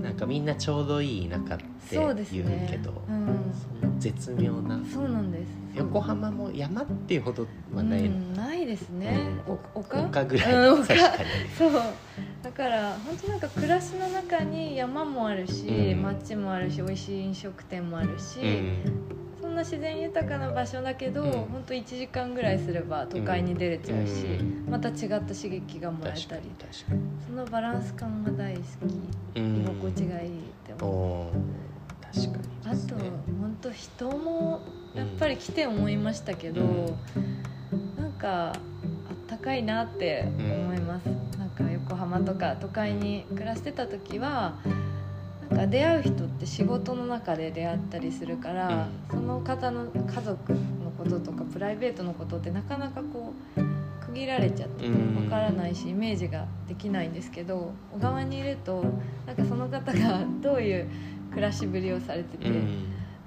[0.02, 2.68] なんかみんなちょうどいい田舎ってそうです言うね。
[2.70, 3.52] けど、うん。
[4.02, 4.80] 絶妙な。
[4.92, 5.48] そうなんです。
[5.76, 9.16] 横浜も山っていうほどはない、うん、ないですね。
[9.46, 9.54] うん。
[9.54, 10.02] お丘？
[10.02, 10.88] 丘ぐらい、うん丘。
[10.88, 11.24] 確かに。
[11.56, 11.72] そう。
[12.42, 16.02] だから本当なんか暮らしの中に山もあるし、うん。
[16.02, 18.82] 街もあるし、美味しい飲食店もあるし、うん。
[19.40, 21.30] そんな自然豊かな場所だけど、うん。
[21.30, 24.70] 本当1時間ぐらいすれば都会に出れちゃうし、うん。
[24.70, 27.00] また違った刺激がもらえ確かにたり、確かに。
[27.26, 29.38] そのバランス感が大好き。
[29.38, 29.62] うん。
[29.62, 30.32] 居心地がいいっ
[30.66, 31.71] て思う。
[32.14, 33.10] 確かあとにですね
[33.40, 34.60] 本当人も
[34.94, 36.62] やっぱり来て思いましたけど、
[37.96, 38.54] なんかあっ
[39.26, 41.06] たかいなって思います、
[41.38, 44.58] なんか横浜とか都会に暮らしてた時は
[45.48, 50.58] なんか出会う人って仕事の中で出会ったりするから、その方の家族の
[50.98, 55.24] こととかプライベートのことってなかなかこう区切られちゃってうん。
[55.24, 58.84] わからないしイメージができないんですけど小川にいると
[59.26, 60.90] なんかその方がどういう
[61.32, 62.68] 暮らしぶりをされてて、うん。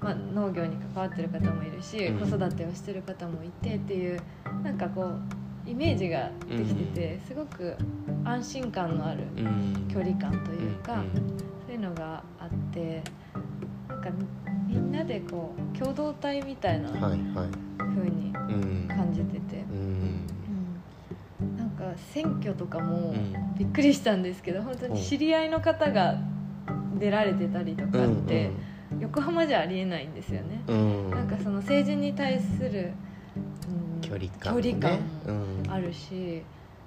[0.00, 2.18] まあ、農業に関わってる方もいるし、うん。
[2.18, 4.20] 子育てをしてる方もいてっていう
[4.62, 5.20] なんかこう
[5.68, 7.76] イメージができてて、すごく
[8.24, 9.88] 安心感のあるうん。
[9.92, 11.10] 距離感というか、うん。
[11.66, 13.02] そういうのがあって
[13.88, 14.10] なんか
[14.68, 18.88] みんなでこう共同体みたいな風にうん。
[18.88, 19.64] 感じてて、
[21.56, 23.34] なんか選挙とかもうん。
[23.58, 26.18] びっくりしたんですけど本当に知り合いの方が
[26.98, 28.50] 出られてたりとかって、
[29.00, 30.60] 横浜じゃありえないんですよね。
[30.68, 31.10] うん。
[31.10, 32.92] なんかその政治に対する、
[33.68, 34.72] うん距離感もね。
[34.72, 36.42] 距離感あるし、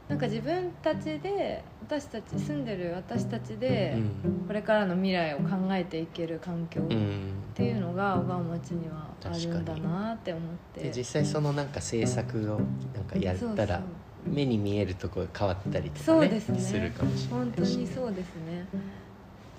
[0.07, 3.93] なんか自分たちで私たち住んでる私たちで
[4.24, 7.34] うんこれからの未来を考えていける環境っうん。
[7.53, 10.43] ていうのが小川町にはあるんだなって思っ
[10.74, 10.82] て。
[10.82, 12.60] で実際そのなんか政策を
[12.95, 13.82] なんかやったら
[14.26, 16.60] 目に見えるところ変わったりとかねそうですね。
[16.60, 17.76] するかもしれ本当ないし。
[17.78, 18.66] にそうですね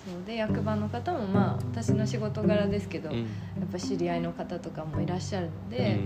[0.05, 3.16] そうで役場の方もまあ私の仕事柄ですけど、うん。
[3.18, 3.24] や
[3.66, 6.01] っぱ知り合いの方とかもいらっしゃるので、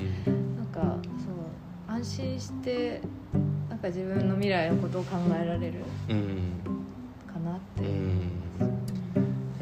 [0.56, 1.34] なんかそう
[1.86, 3.00] 安心して
[3.68, 7.32] なんか自分の未来のことを考えられるうんうん。
[7.32, 8.30] かなって、うん。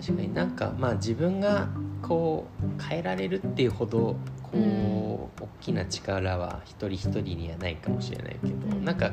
[0.00, 1.68] 確かになんかまあ自分が
[2.00, 4.64] こう変えられるっていうほどこう、うん。
[4.64, 8.84] 大きな力は一人一人にはないかもしれないけど、うん。
[8.84, 9.12] なんか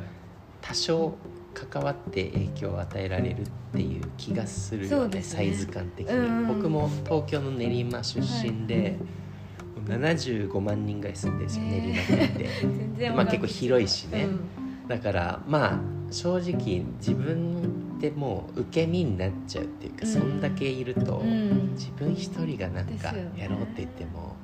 [0.61, 1.17] 多少
[1.53, 5.21] 関わって影響を与えられるっていう気がするよねね。
[5.21, 8.97] サイズ感的に、うん僕も東京の練馬出身で、
[9.85, 12.45] 75万人ぐらい住んでるんですよね練馬
[12.75, 13.09] 区って。
[13.15, 14.25] まあ結構広いしね。
[14.25, 14.87] うん。
[14.87, 15.79] だからまあ
[16.11, 20.07] 正直自分でもう受け身になっちゃうっていうか、うん。
[20.07, 21.71] そんだけいると、うん。
[21.73, 24.35] 自分一人がなんかやろうって言っても、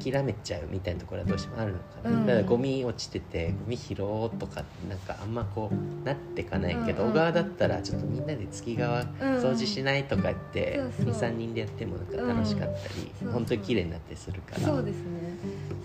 [0.00, 2.26] 諦めちゃうみたいなところはどうしてもあるのかな、うん。
[2.26, 7.08] だからゴミ落ちててゴミ拾おうとかなんかあんまこうなってかないけど、うん。
[7.08, 11.12] うん小川だったらちょっとみんなで月川掃除しないとかってそうそう。
[11.12, 13.32] 23人でやってもなんか楽しかったり、うん。
[13.32, 14.60] 本当に綺麗になってするから。
[14.60, 15.02] そうですね。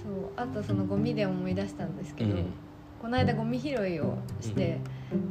[0.04, 0.14] そう。
[0.36, 2.46] あとそのゴミで思い出したんですけど、うん。
[3.02, 4.80] この間ゴミ拾いをして、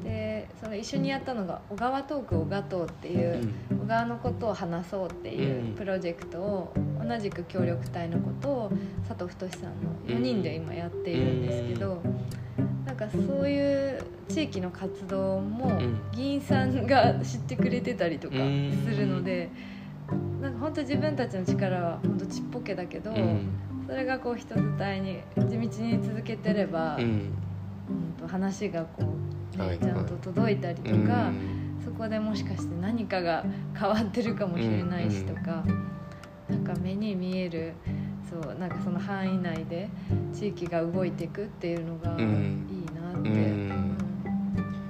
[0.04, 3.48] でその一緒にやったのが「小川トーク小川トー」っていう、
[3.82, 5.74] 小川のことを話そうっていううん。
[5.74, 6.72] プロジェクトを
[7.06, 8.72] 同じく協力隊のことを
[9.06, 12.02] 佐藤太さんの4人で今やっているんですけど、
[12.86, 16.00] なんかそういう地域の活動もん。
[16.12, 18.84] 議員さんが知ってくれてたりとかうん。
[18.88, 19.50] するので、
[20.40, 23.48] なんか本当自分たちの力は本当ちっぽけだけど、うん。
[23.86, 27.02] それがこう人伝いに地道に続けてれば、うん。
[27.02, 29.02] うんと話がこ
[29.54, 29.78] う、ねはい。
[29.78, 30.96] ちゃんと届いたりとか、う
[31.32, 31.80] ん。
[31.84, 33.44] そこでもしかして何かが
[33.78, 35.64] 変わってるかもしれないしとか、
[36.48, 37.74] なんか目に見える
[38.28, 39.88] そうなんかその範囲内で
[40.32, 42.64] 地域が動いていくっていうのがいいうん
[42.94, 43.36] なって、うん。
[43.36, 43.40] う
[43.82, 43.98] ん。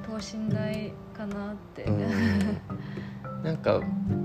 [0.07, 3.43] 等身大かなって、うん。
[3.43, 3.81] なんか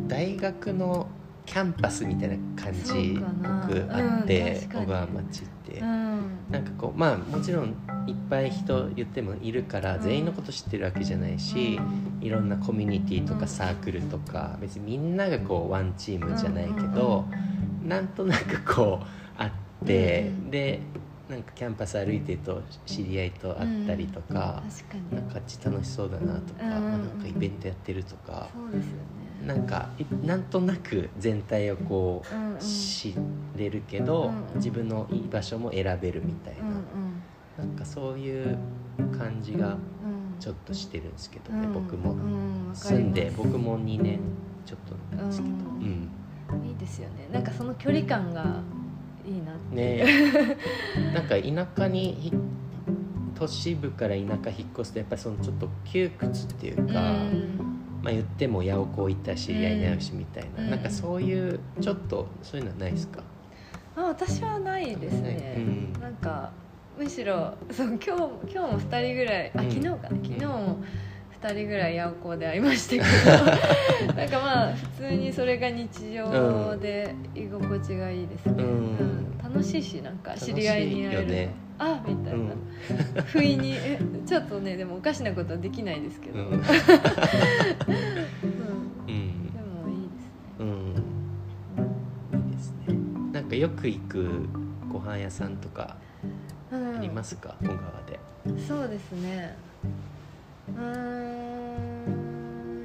[0.08, 1.08] 大学の
[1.50, 3.68] キャンパスみたいな感じそうかな。
[3.68, 6.38] くあって小川町って、うん。
[6.52, 7.70] なんかこうまあもちろん
[8.06, 10.02] いっぱい人言ってもいるからうん。
[10.04, 11.80] 全員のこと知ってるわけじゃないし、
[12.22, 17.26] いろんなコミュニティとかサークルとか別にみんながこうワンチームじゃないけど、
[17.84, 20.52] なんとなくこうあって、うん。
[20.52, 20.82] で
[21.30, 25.16] なんかキャンパス歩いてると知り合いと会ったりとか、確かに。
[25.16, 32.60] なんかあっち楽しそうだなとか、うなんかイベントやってるとか、そうですよねなんかいなんとなく全体をこう、うんうん。
[32.60, 33.16] 知
[33.56, 34.56] れるけど、うんうん。
[34.56, 37.24] 自分のいい場所も選べるみたいな、うん
[37.58, 38.58] なんかそういう
[39.18, 40.40] 感じがうんうん。
[40.40, 44.20] ちょっとしてるんですけどね、うん僕も、うん住んで僕も2年
[44.66, 46.10] ちょっとなんですけど、うん。
[46.62, 46.66] うん。
[46.66, 47.28] いいですよね。
[47.32, 48.62] なんかその距離感が
[49.26, 50.06] いいなってね
[51.14, 51.36] なんか
[51.76, 52.34] 田舎にひ
[53.36, 60.72] 都市部から田舎引っ越すとやっぱりそのちょっと窮屈っていうか、うんまあ言っても八百子行ったし知り合いになるしみたいな、うん。
[60.72, 63.24] なんかそういうちょっとそういうのはないですか、
[63.96, 66.02] あ私はないですね、うん。
[66.02, 66.52] なんか
[66.98, 68.08] むしろそう今日
[68.54, 69.70] 今日も2人ぐらいあうん。
[69.72, 70.10] 昨日かな？
[70.10, 70.80] 昨日も
[71.42, 74.14] 2人ぐらい八百子で会いましたけど。
[74.16, 78.62] なんかまあ普通にそれが日常で居心地がいいですね、うん。
[78.62, 79.38] うん。
[79.44, 82.54] 楽しいしなんか知り合いに会えるねあみたいな、
[83.24, 83.74] 不意に。
[83.74, 86.52] えちょっとねでもおかしなことはできないですけど、うん、うん。
[86.52, 86.64] うん。
[89.08, 90.60] でもいいですね。
[90.60, 90.68] うん、
[92.46, 92.94] いいですね。
[93.32, 94.46] なんかよく行く
[94.92, 95.98] ご飯屋さんとか
[96.72, 98.20] うんありますか、小川で。
[98.68, 99.56] そうですね。
[100.76, 101.80] うーん。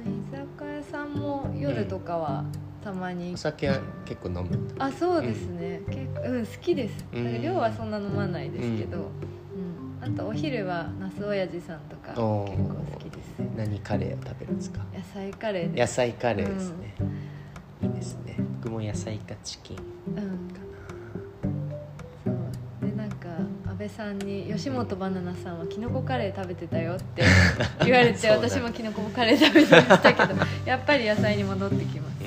[0.05, 2.45] 居酒屋さんも夜とかは
[2.85, 4.75] たまに、お酒は結構飲む？
[4.77, 7.23] あそうですね、結構うん好きです、うん。
[7.25, 9.05] だから量はそんな飲まないですけど、うん。
[10.01, 13.39] あとお昼は那須親父さんとか結構好きです。
[13.57, 14.81] 何カレーを食べるんですか？
[14.95, 16.95] 野菜カレー野です菜カレーですね、
[17.81, 18.37] いいですね。
[18.61, 19.77] 僕も野菜かチキン
[20.15, 20.49] うん
[23.85, 27.23] 安倍さんに吉本バナナさんはきのこカレー食べてたよって
[27.85, 30.33] 言われて私もきのこカレー食べてましたけど
[30.65, 32.23] やっぱり野菜に戻ってきます、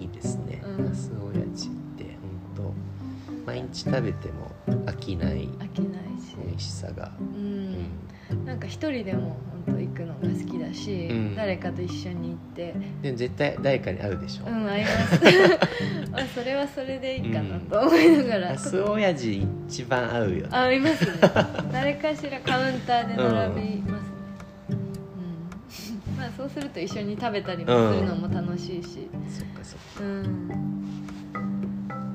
[0.00, 0.62] いいですね。
[0.64, 0.86] うん。
[0.86, 2.04] 那須親父って
[2.56, 2.72] 本
[3.44, 4.50] 当毎日食べても
[4.86, 9.36] 飽きない飽きないし、美味しさが、ううんん、なんか一人でも
[9.68, 11.36] 本当行くのが好きだし、うん。
[11.36, 12.74] 誰かと一緒に行って。
[13.02, 15.20] でも絶対誰かに会うでしょ、うん会います。
[16.12, 20.48] あそれはそれでいいかなと思いながら、那須親父一番合うよね。
[20.50, 21.12] あいますね。
[21.72, 24.12] 誰かしらカウンターで並びますね、
[24.70, 26.18] うん。
[26.18, 29.08] まあそうすると一緒に食べたりもするのも楽しいし。
[29.28, 30.04] そっかそっか。
[30.04, 30.50] うん、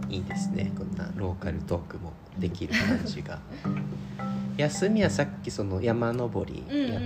[0.09, 0.71] いいですね。
[0.77, 3.39] こんなローカルトークもできる感じが。
[4.57, 7.01] 休みはさっきその山登りや、う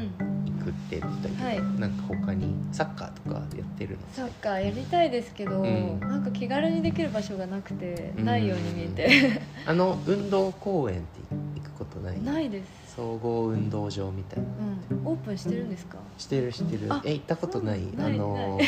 [0.67, 1.79] くって言ってたけど、はい。
[1.79, 3.99] なんか他にサッカーとかやってるの？
[4.13, 5.99] そっかやりたいですけど、うん。
[6.01, 8.25] なんか気軽にできる場所がなくて、うん。
[8.25, 9.41] ないように見えて。
[9.65, 12.21] あの運動公園って行くことない？
[12.21, 14.45] ないです、総合運動場みたいな。
[14.91, 15.97] うん、オープンしてるんですか？
[16.17, 16.87] してるしてる。
[16.89, 17.81] あえ行ったことない？
[17.81, 18.59] そうないあの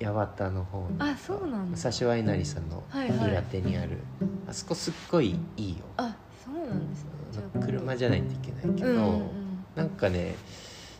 [0.00, 1.76] 八幡の方にあそうなんだ。
[1.76, 3.30] 武蔵ワイナリーさんのはいはい。
[3.30, 3.98] 裏手にある、
[4.48, 5.84] あそこすっごいいいよ。
[5.96, 7.10] あそうなんですね。
[7.64, 9.41] 車じゃないといけないけど、うんうん
[9.74, 10.34] なんかね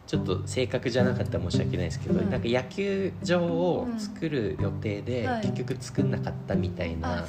[0.07, 2.31] ちょっと正確じゃなかったら申し訳ないですけど、うん。
[2.31, 7.25] なんか野球場を作る予定で、結局作んなかったみたいな、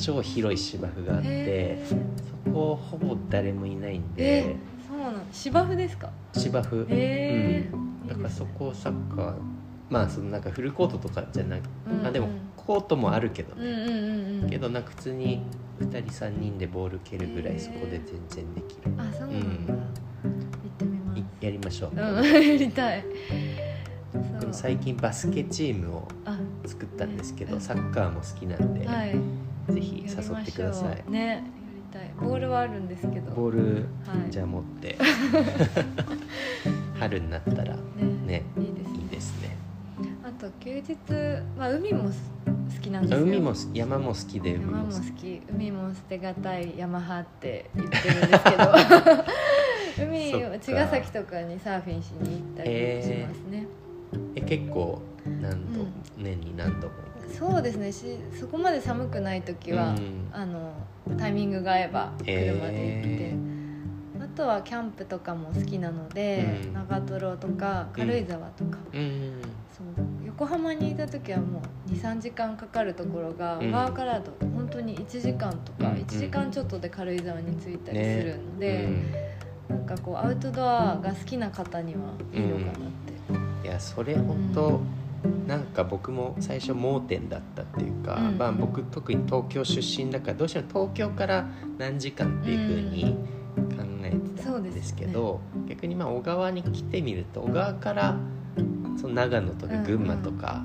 [0.00, 4.56] 超広い芝生があってそこほぼ誰もいないんえで
[4.88, 6.10] そうなの芝生ですか？
[6.32, 9.34] 芝生、うん、だからそこをサッカー
[9.90, 13.54] まあそのなんかフルコートとかじゃなく、うんまあでもコートもあるけど。
[13.56, 14.50] ね、うんうんうんうん。
[14.50, 15.42] けどなんか普通に
[15.80, 19.74] 2人3人でボール蹴るぐらいそこで全然できる、あそうなんだ、
[21.40, 22.24] やりましょう、うん。
[22.24, 23.04] やりたい。
[24.12, 24.22] そう。
[24.34, 27.60] 僕も最近バスケチームをあ作ったんですけどうん。
[27.60, 29.12] サッカーも好きなんで、はい。
[29.72, 31.10] ぜひ誘ってください。
[31.10, 31.44] ねやり
[31.92, 32.10] たい。
[32.20, 33.32] ボールはあるんですけど。
[33.32, 34.30] ボールはい。
[34.30, 34.96] じゃあ持って。
[36.98, 37.82] 春になったらね
[38.26, 38.62] ねい
[39.06, 39.56] いですね。
[40.24, 40.96] あと休日
[41.58, 42.35] まあ海もす
[42.74, 43.22] 好きなんですよ。
[43.22, 45.42] 海もす山も好きで海山もも好き。
[45.50, 48.56] 海も捨てがたい山派って言ってるんですけど。
[49.98, 53.66] 海を茅ヶ崎とかにサーフィンしに行ったりしますね。
[54.34, 55.00] え結構
[55.40, 55.92] 何度、うん。
[56.18, 56.94] 年に何度も
[57.32, 57.90] そうですね。
[57.90, 60.28] しそこまで寒くない時は、うん。
[60.32, 60.74] あの
[61.18, 62.70] タイミングが合えば車で行って、
[63.24, 63.36] へ
[64.20, 66.72] あとはキャンプとかも好きなので、うん。
[66.74, 68.78] 長瀞とか軽井沢とか、
[70.38, 73.68] 横浜にいた時はもう23時間かかるところが、うん。
[73.68, 75.94] 小川からだと本当に1時間とか、うん。
[75.94, 78.84] 1時間ちょっとで軽井沢に着いたりするので、
[79.70, 79.76] うん。
[79.78, 82.00] なんかこうアウトドアが好きな方には
[82.34, 82.74] いいのかなっ
[83.62, 84.80] て、いやそれ本当、
[85.48, 88.36] なんか僕も最初盲点だったっていうか、うん。
[88.36, 93.16] まあ、僕特に東京出身だからどうしても東京から何時間っていうふうに
[93.74, 98.16] 考えてたんですけど、逆にまあ小川に来てみると小川から
[98.96, 100.64] その長野とか群馬とか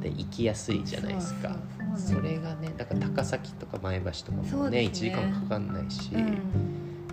[0.00, 1.56] で行きやすいじゃないですか。
[1.96, 4.90] それがねだから高崎とか前橋とかもね1ね。
[4.90, 6.38] 時間かかんないし、うん。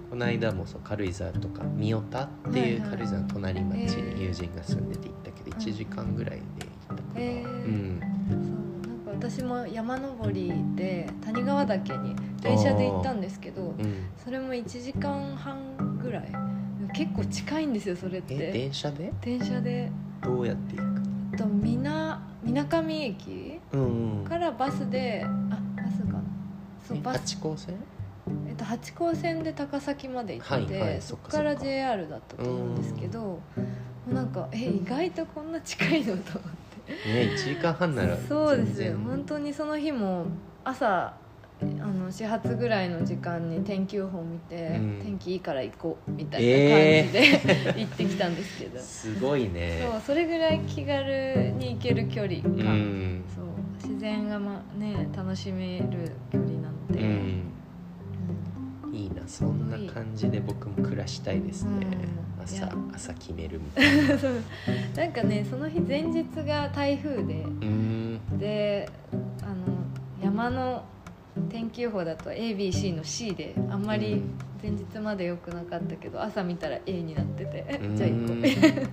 [0.10, 6.42] この間もそう軽井沢とか三代田っていう軽井沢の隣町に友人が住んでて行ったけど1時間ぐらいで
[6.90, 7.46] 行ったかな、へー。
[7.46, 8.00] うん
[8.30, 9.12] そう。
[9.12, 16.32] なんか私も山登りで谷川岳に電車で行ったんですけどうん、それも1時間半ぐらい。
[16.94, 19.14] 結構近いんですよそれっえて電車で？
[19.22, 19.90] 電車で
[20.22, 21.02] どうやって行く？
[21.34, 24.26] えっとみなみなかみ駅うんうん。
[24.26, 25.28] からバスであ
[25.82, 26.24] バスかな。
[26.88, 27.76] そうえバス、八高線？
[28.48, 31.32] えっと、八高線で高崎まで行って、はいはいそこそっか。
[31.32, 33.40] そっかから JR だったと思うんですけども
[34.10, 36.92] うなんかえ意外とこんな近いのと思って。
[36.94, 38.98] ね1時間半ならそうですよ。
[38.98, 40.26] 本当にその日も
[40.64, 41.14] 朝
[41.62, 45.02] あの始発ぐらいの時間に天気予報見て、うん。
[45.04, 48.80] 天気いいから行こうみたいな感じで、行ってきたんですけど。
[48.80, 49.80] すごいね。
[49.92, 53.24] そうそれぐらい気軽に行ける距離う感、ん。
[53.36, 53.46] そう
[53.76, 57.52] 自然が、まね、楽しめる距離なのうで、ん。
[58.94, 61.82] いいなそんな感じで僕も暮らしたいですね、うん。
[61.82, 61.86] い
[62.44, 62.74] 朝や。
[62.94, 64.16] 朝決めるみたいな。
[64.98, 67.44] なんかねその日前日が台風で。
[67.44, 68.20] うん。
[68.40, 68.90] で
[69.44, 69.86] あの
[70.22, 70.84] 山の
[71.50, 74.22] 天気予報だと ABC の C であんまり
[74.62, 77.96] 前日まで良くなかったけど朝見たら A になっててうん。
[77.98, 78.42] じゃあ行こう。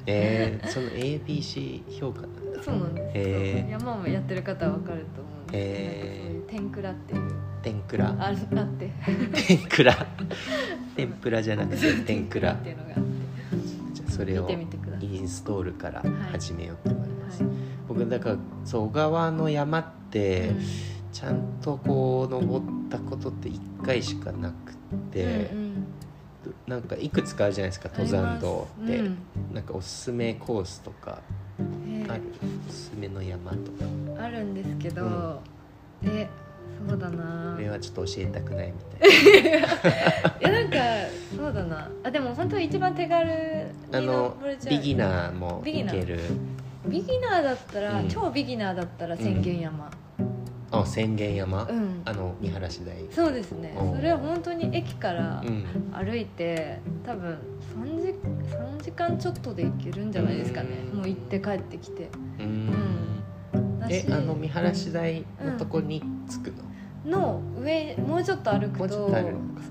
[0.07, 2.22] えー、その ABC 評価。
[2.22, 3.70] なんだそうなんです、へー。
[3.70, 6.30] 山をやってる方は分かると思うんですけど、へー。
[6.30, 7.20] ういう天くらっていう。
[7.62, 8.07] 天ぷら。
[8.18, 8.91] ああって。
[9.34, 9.95] 天ぷら。
[10.97, 13.01] 天ぷらじゃなくて天ぷらっていうのがあって。
[13.95, 15.16] じゃあそれを見てみてください。
[15.16, 17.53] インストールから始めようと思います、はい。
[17.89, 20.53] 僕だからそう小川の山って
[21.12, 24.74] ちゃんとこう登ったことって1回しかなく
[25.12, 25.68] て、うんうん
[26.66, 29.54] なんかいくつかあるじゃないですか登山道って、あります。
[29.54, 31.20] なんかおすすめコースとか
[32.09, 32.22] ある、
[32.68, 33.84] おすすめの山とか。
[33.84, 35.02] ーあるんですけど、
[36.02, 36.09] うん。
[36.09, 36.28] え
[36.88, 37.54] そうだな。
[37.56, 39.11] これはちょっと教えたくないみたい
[39.50, 40.76] いやなんか
[41.36, 41.90] そうだな。
[42.04, 44.36] あでも本当一番手軽あの
[44.68, 46.20] ビギナーもいける。
[46.86, 47.42] ビギナー。
[47.42, 48.09] だったら、うん。
[48.09, 49.90] 超ビギナーだったら千軒山
[50.70, 53.74] あ千軒山、うん、あの見晴らし台そうですね。
[53.96, 55.64] それは本当に駅からうん。
[55.92, 57.38] 歩いて多分
[57.74, 58.08] 3時
[58.54, 60.68] ,3 時間ちょっとで行けるんじゃないですかね。
[60.92, 60.98] うん。
[60.98, 62.08] もう行って帰ってきて。
[62.38, 62.98] うん。
[63.80, 66.54] だしえあの見晴らし台のとこに着く
[67.06, 69.10] の、の上もうちょっと歩くと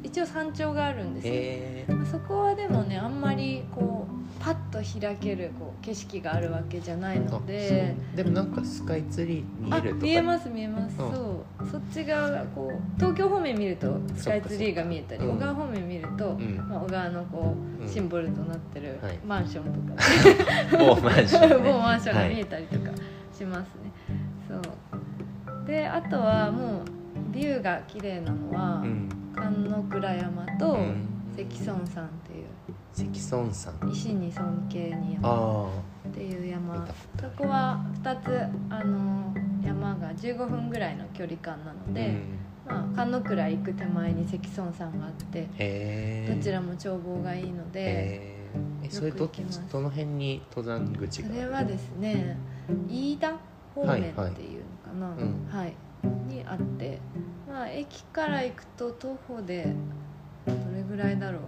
[0.04, 7.96] 一応山頂があるんですよ、えまあそこはでもねあんまりこうパッと開けるこう景色があるわけじゃないー、ので。
[8.16, 11.12] でもなんかスカイツリー見あえるとか見えます見えます、うん。
[11.12, 11.68] そう。
[11.72, 16.58] そっち側がこう東京方面見るとスカイツリーが見えたり小川方面見ると、うん。
[16.70, 17.88] まあ、小川のこううん。
[17.88, 19.20] シンボルとなってるはい。
[19.26, 20.04] マンションとか、
[20.78, 22.92] 某マンション、ね、 某マンションが見えはいたりとか
[23.32, 23.92] しますね、
[24.48, 25.66] そう。
[25.66, 29.10] であとはもうビューが綺麗なのは、うん。
[29.36, 31.18] 観音倉山とうん。
[31.38, 32.10] 関村山
[32.98, 35.30] 関村山石に尊敬に山。
[35.30, 35.70] あ
[36.10, 36.88] っていうあ山
[37.20, 42.40] そこは2つあの山が15分ぐらいの距離感なので、うん。
[42.66, 47.82] まあ、菅野倉行く手前に関村山があってどちらも眺望がいいので、
[48.84, 48.90] え。
[48.90, 49.30] それど
[49.80, 51.30] の辺に登山口が？
[51.30, 52.36] それはですね
[52.90, 53.38] 飯田
[53.76, 55.26] 方面っていうのかな、はいは
[55.64, 55.76] いはい。
[56.34, 57.00] にあって、
[57.48, 59.68] まあ、駅から行くと徒歩で
[60.48, 61.42] どれぐらいだろう？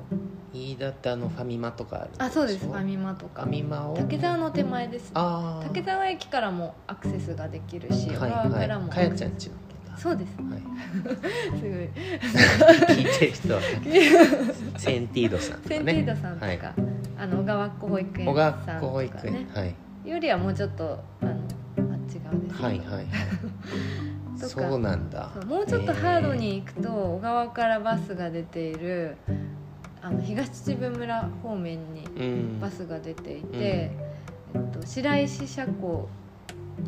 [0.53, 2.59] 飯田ってあのファミマとかあるあそうです。
[2.65, 3.43] フファミマとか。
[3.43, 3.95] ァミマを？
[3.95, 9.55] 竹沢の手前ですああ竹沢駅からもアクセスができるし、はい小川からもはいかやちゃんちの
[9.99, 10.37] そうです。
[10.37, 10.61] はい。
[11.59, 11.89] すごい。
[12.95, 13.59] 聞いてる人は
[14.77, 15.75] センティードさんとかね。
[15.75, 16.59] センティードさんとか、はい。
[17.17, 19.75] あの小川っ子保育園小さんとか学校保育園ねはい。
[20.09, 21.37] よりはもうちょっとあのあっ
[22.09, 23.05] ち側ですけどはいはい。
[24.39, 24.47] とか。
[24.47, 25.29] そうなんだ。
[25.33, 29.17] そうもうちょっとハードに行くと小川からバスが出ている
[30.01, 32.07] あの東秩父村方面に
[32.59, 33.91] バスが出ていて、え
[34.57, 36.07] っと、白石車庫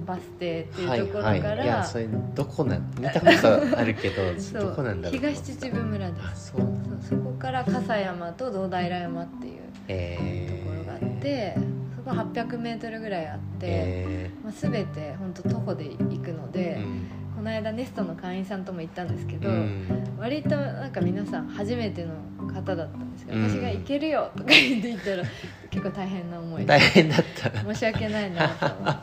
[0.06, 4.22] バス停っていうところから、はいはい、いやそれどこなん見たことあるけど
[4.60, 6.68] どこなんだろう東秩父村であすそう
[7.02, 9.54] そこから笠山と堂平山っていう
[9.88, 11.58] えところがあって、
[11.98, 20.16] そこ 800m ぐらいあって、えまあ、全て本当徒歩で行くのーで、うんこの間ネストの会員さんとも行ったんですけど、うん。
[20.20, 22.14] 割となんか皆さん初めての
[22.48, 23.50] 方だったんですけど、うん。
[23.50, 25.24] 私が「行けるよ」とか言って言ったら
[25.72, 27.74] 結構大変な思いで大変だった。
[27.74, 28.96] 申し訳ないなと思っ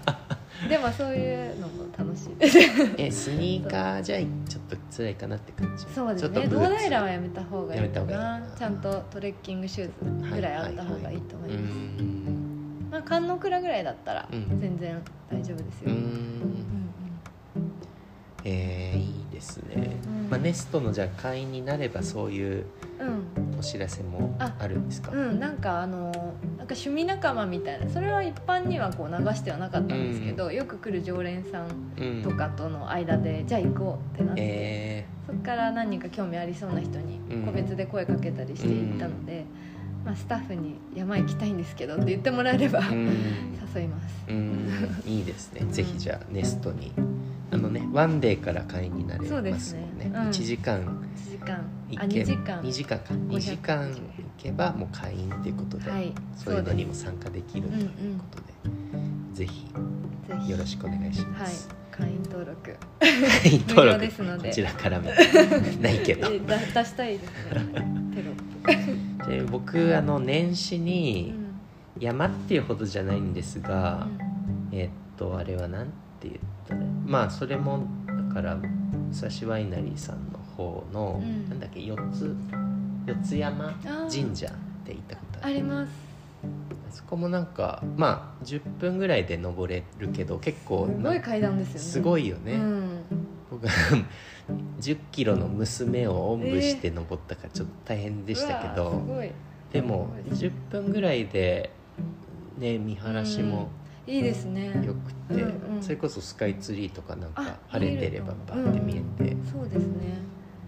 [0.63, 0.69] て。
[0.69, 2.37] でも そういうのも楽しい。
[2.37, 2.59] です
[2.97, 5.85] えスニーカーじゃちょっと辛いかなって感じ？
[5.93, 6.85] そうですちょっとね堂ブーツ。
[6.85, 8.19] 平はやめた方がいいかやめた方がいい。
[8.21, 9.91] なちゃんとトレッキングシュー
[10.29, 12.89] ズぐらいあった方がいいと思います、うん。
[12.89, 14.61] まあ観音倉ぐらいだったらうん。
[14.61, 14.97] 全然
[15.29, 16.88] 大丈夫ですよ、うんうん
[18.45, 19.03] えーい。
[19.23, 20.31] いですね、うん。
[20.31, 22.65] まあ、ネストのじゃあ会員になればそういう
[23.01, 25.11] うんお知らせもああるんですか？
[25.13, 31.69] うん、うん、なんかあのなんか趣味仲間みたいなそれは一般にはこう流してはなかったんですけど、よく来る常連さん
[32.01, 37.47] うんとかとの間で、じゃあ行こうってなって、えそこから何人か興味ありそうな人にうん。
[37.47, 39.45] 個別で声かけたりして行ったので、
[40.05, 42.81] まあ、スタッフに「山行きたいんですけど」って言ってもらえれば、
[43.75, 44.25] 誘います
[44.87, 45.11] うん。
[45.11, 45.73] いいですね、うん。
[45.73, 46.93] ぜひじゃあネストに。
[47.51, 50.05] あのねワンデーから会員になれますすもんね。
[50.05, 50.07] ね。
[50.07, 50.15] うん。
[50.29, 50.81] 1時間。
[51.17, 51.55] 1時間。
[51.55, 52.61] あ行け2時間。
[52.61, 53.15] 2時間か。
[53.15, 54.01] 2時間行
[54.37, 56.13] けばもう会員っていうことで、はい。
[56.37, 58.53] そういうのにもそ参加できるということで、
[59.35, 60.39] ぜひうです。
[60.39, 61.49] ぜひよろしくお願いしまはい。
[61.49, 62.77] す、会員登録。
[63.01, 63.99] 会員登録。
[64.01, 64.49] ですので。
[64.51, 65.11] こちらからも。
[65.81, 66.29] ないけど。
[66.29, 67.33] 出したいですね。
[68.15, 69.25] テロップ。
[69.31, 71.49] で僕あの年始うにん。
[71.99, 74.07] 山っていうほどじゃないんですが、
[74.73, 75.87] えっとあれはなん
[76.21, 76.35] て言っ
[76.67, 78.69] たらまあそれもだから武
[79.15, 81.49] 蔵ワイナリーさんの方の、うん。
[81.49, 82.37] なんだっけ四つ
[83.07, 83.73] 四つ山
[84.11, 84.51] 神社っ
[84.85, 85.93] て行ったことあります。
[86.43, 91.81] あそこもなんかまあ10分ぐらいで登れるけど結構すごい階段ですよね。
[91.81, 93.05] すごいよね、うん。
[93.51, 99.31] 僕10 キロの娘をおんぶして登ったからちょっと大変でしたけど、うわすごい。
[99.73, 101.71] でもす10分ぐらいで
[102.59, 103.69] ね見晴らしも
[104.09, 104.69] いいですね。
[104.85, 105.83] よくて、うんうん。
[105.83, 110.19] それこそスカイツリーとかなんかあ晴れてればバーって見えて、そうですね。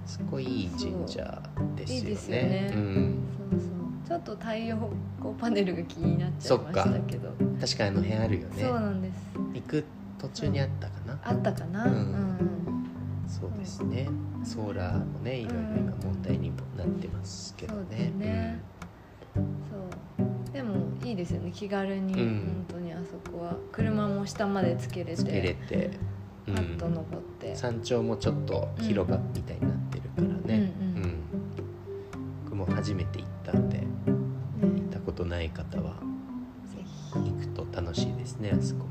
[0.06, 1.42] すごいいい神社
[1.76, 2.00] ですよね。
[2.00, 2.72] いいですよね。
[2.74, 3.18] うん、
[3.50, 3.70] そうそう。
[4.08, 4.76] ちょっと太陽
[5.18, 7.32] 光パネルが気になっちゃいましたけど。
[7.60, 8.62] 確かにあの辺あるよね。
[8.62, 9.14] そうなんです。
[9.54, 9.84] 行く
[10.18, 11.84] 途中にあったかな、あったかな？
[11.86, 11.92] うん。
[11.92, 12.36] うん
[13.26, 14.08] そうですね。
[14.42, 18.10] ソーラーもねいろいろ今問題にもなってますけどそうでね。
[18.10, 18.60] すね
[19.70, 20.52] そう。
[20.52, 21.52] でもいいですよね。
[21.52, 22.64] 気軽にうん。
[22.68, 22.89] 本当に
[23.30, 25.90] こは車も下までつけれてつけれて、
[26.46, 26.54] うん。
[26.54, 27.54] パッと登って。
[27.56, 30.24] 山頂もちょっと広場みたいになってるから
[30.56, 31.14] ね、うんうん
[32.44, 33.86] 僕も初めて行ったんでね
[34.60, 35.94] 行ったことない方は
[37.14, 38.86] 行くと楽しいですねあそこ。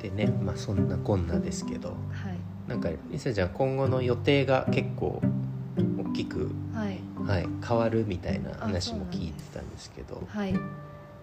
[0.00, 1.98] でねまあそんなこんなですけどはい。
[2.68, 5.20] なんかりさちゃん今後の予定が結構
[5.98, 6.98] 大きく、はい。
[7.26, 10.22] はい、変わるみたいなあ話も聞いてたんですけど。
[10.26, 10.54] はい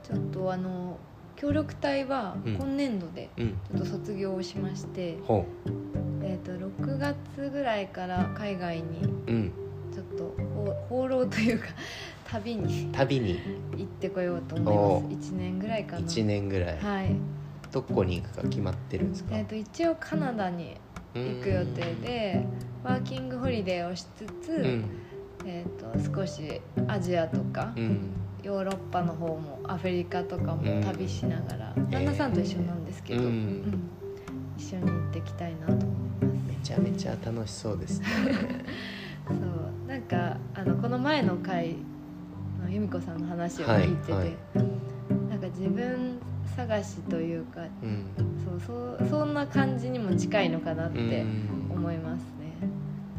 [0.04, 0.98] ちょっとあの
[1.36, 2.56] 協力隊はうん。
[2.56, 3.50] 今年度でうん。
[3.50, 5.46] ちょっと卒業をしまして、ほ
[6.22, 9.02] えー、と6月ぐらいから海外に
[9.94, 10.36] ちょっと
[10.90, 11.68] 放放浪というか
[12.30, 13.40] 旅に旅に。
[13.78, 15.32] 行ってこようと思おいます。
[15.34, 16.02] 1年ぐらいかな。
[16.02, 17.16] 1年ぐらい、はい、
[17.72, 20.76] どこに行くか決まってるんですか、えー、と一応カナダに
[21.14, 22.46] 行く予定で
[22.84, 24.86] ワーキングホリデーをしつつ、うん。
[25.46, 33.28] えー、と少しアジアとか、うんヨーロッパの方もアフリカとかも旅しながら、旦那さんと一緒なんですけど、うん。
[33.28, 33.90] うん。
[34.58, 36.48] 一緒に行ってきたいなと思います。
[36.48, 38.06] めちゃめちゃ楽しそうですね。
[39.28, 39.88] そう。
[39.88, 41.76] なんかあのこの前の回
[42.64, 44.36] の由美子さんの話を聞いてて、はいはい。
[45.30, 46.20] なんか自分
[46.56, 48.06] 探しというかうん。
[48.46, 51.72] そうそうそんな感じにも近いのかなってうん。
[51.72, 52.56] 思いますね。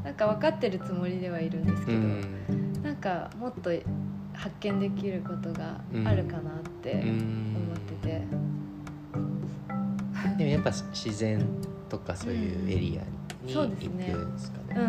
[0.04, 2.82] なんか分かってるつもりではいるんですけど、うん。
[2.82, 3.70] なんかもっと
[4.40, 8.22] 発見できることがあるかなって思ってて、
[10.38, 11.46] でもやっぱ自然
[11.90, 13.08] とかそういうエリアに
[13.42, 14.14] 行くそうですね。
[14.14, 14.80] んですかね。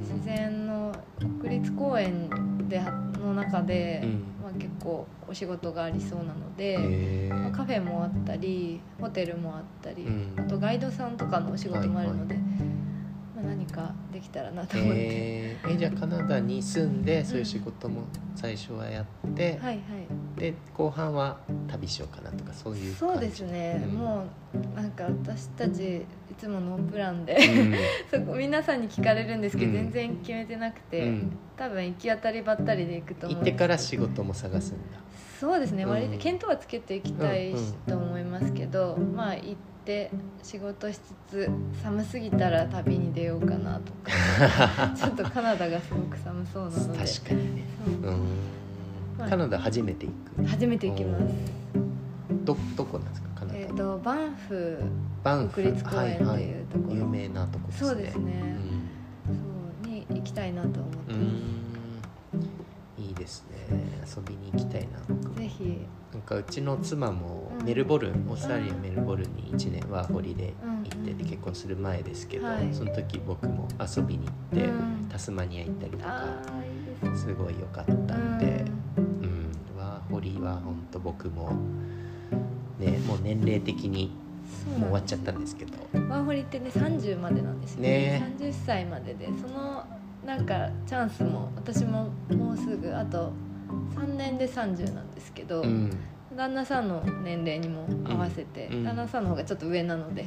[0.00, 0.94] 自然の
[1.40, 2.28] 国立公園
[2.68, 2.78] で
[3.18, 4.10] の中で、うん。
[4.42, 10.34] まあ、結構お仕事がありそうなので、へまあーカフェもあったりホテルもあったり、うん。
[10.36, 12.77] あとガイドさんとかのお仕事もあるので、まあ、何
[13.68, 18.02] かできたらなと思って、えーえじゃあカナダに住んでそういう仕事も
[18.36, 19.80] 最初はやって、はいはい。
[20.38, 23.94] で後半は旅しようかなとかそういうそうですね、うん。
[23.94, 27.74] もうなんか私たちいつもノープランで、うん。
[28.10, 29.76] そこ皆さんに聞かれるんですけど、うん。
[29.76, 31.32] 全然決めてなくて、うん。
[31.56, 34.98] 多分行き当たりばったりで行くと思う行ってから仕事も探すんだ。
[35.40, 35.90] そうですね、うん。
[35.90, 37.54] 割と見当はつけていきたい
[37.86, 39.77] と思いますけど、まあ行って
[40.42, 41.50] 仕事しつつ
[41.82, 44.92] 寒すぎたら旅に出ようかなとか。
[44.94, 46.98] ちょっとカナダがすごく寒そうなので。
[46.98, 47.62] 確かにね。
[49.18, 49.28] まあ。
[49.28, 50.12] カナダ初めて行
[50.42, 50.46] く。
[50.46, 51.24] 初めて行きます。
[52.44, 53.28] どどこなんですか？
[53.40, 54.78] カナダ、えっ、とバンフ
[55.24, 56.90] バンフ国立公園っていうところ。
[56.90, 57.88] はいはい、有名なとこですね。
[57.88, 58.32] そうですね。
[59.26, 61.67] そうに行きたいなと思ってうんまうん
[62.98, 63.56] いいですね。
[64.04, 64.98] 遊びに行きたいな。
[65.40, 65.86] ぜひ。
[66.12, 72.74] なんかうちの妻もうんメルボルン、オーストラリアメルボルンに1年ワーホリで行ってうんて結婚する前ですけど、はい。
[72.74, 75.06] その時僕も遊びに行って、うん。
[75.10, 76.42] タスマニア行ったりとか
[77.14, 78.64] すすごい良かったんで、
[78.96, 79.52] うん。
[79.78, 81.52] ワーホリは本当僕も
[82.78, 84.10] ねもう年齢的に
[84.78, 85.72] もう終わっちゃったんですけど。
[86.08, 87.88] ワーホリってね30までなんですよね。
[87.90, 88.34] ね。
[88.38, 89.84] 30歳まででその
[90.28, 93.32] なんかチャンスも私ももうすぐあと
[93.96, 95.90] 3年で30なんですけど、うん。
[96.36, 98.84] 旦那さんの年齢にも合わせて、うん。
[98.84, 100.26] 旦那さんの方がちょっと上なので、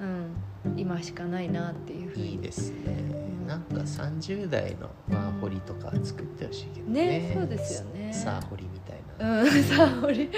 [0.00, 2.32] うん、今しかないなっていうふうに。
[2.32, 3.04] いいですね。
[3.46, 7.06] なんか30代のワーホリとか作ってほしいけどね。
[7.06, 8.14] ねそうですよね。
[8.14, 8.83] サーホリみたいな、
[9.24, 10.28] うんさあ俺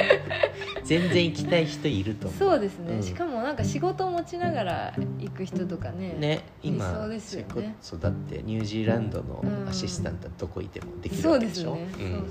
[0.84, 2.38] 全然行きたい人いると思う。
[2.38, 3.02] そうですね、うん。
[3.02, 6.14] しかもなんか仕事を持ちながら行く人とかね。
[6.18, 7.46] ね今理想ですよね。
[7.50, 12.08] それこそだってニュージーランドのうんアシスタントはどこいてもできるそうでわけですしょ、ね、そうう。
[12.08, 12.26] ん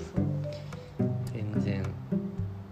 [1.26, 1.84] 全然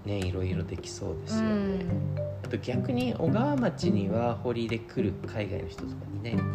[0.05, 6.49] ねいろいろできそうですそう、よね、うん、あと逆に小川町にワーホリで来る海外の人とかいないのか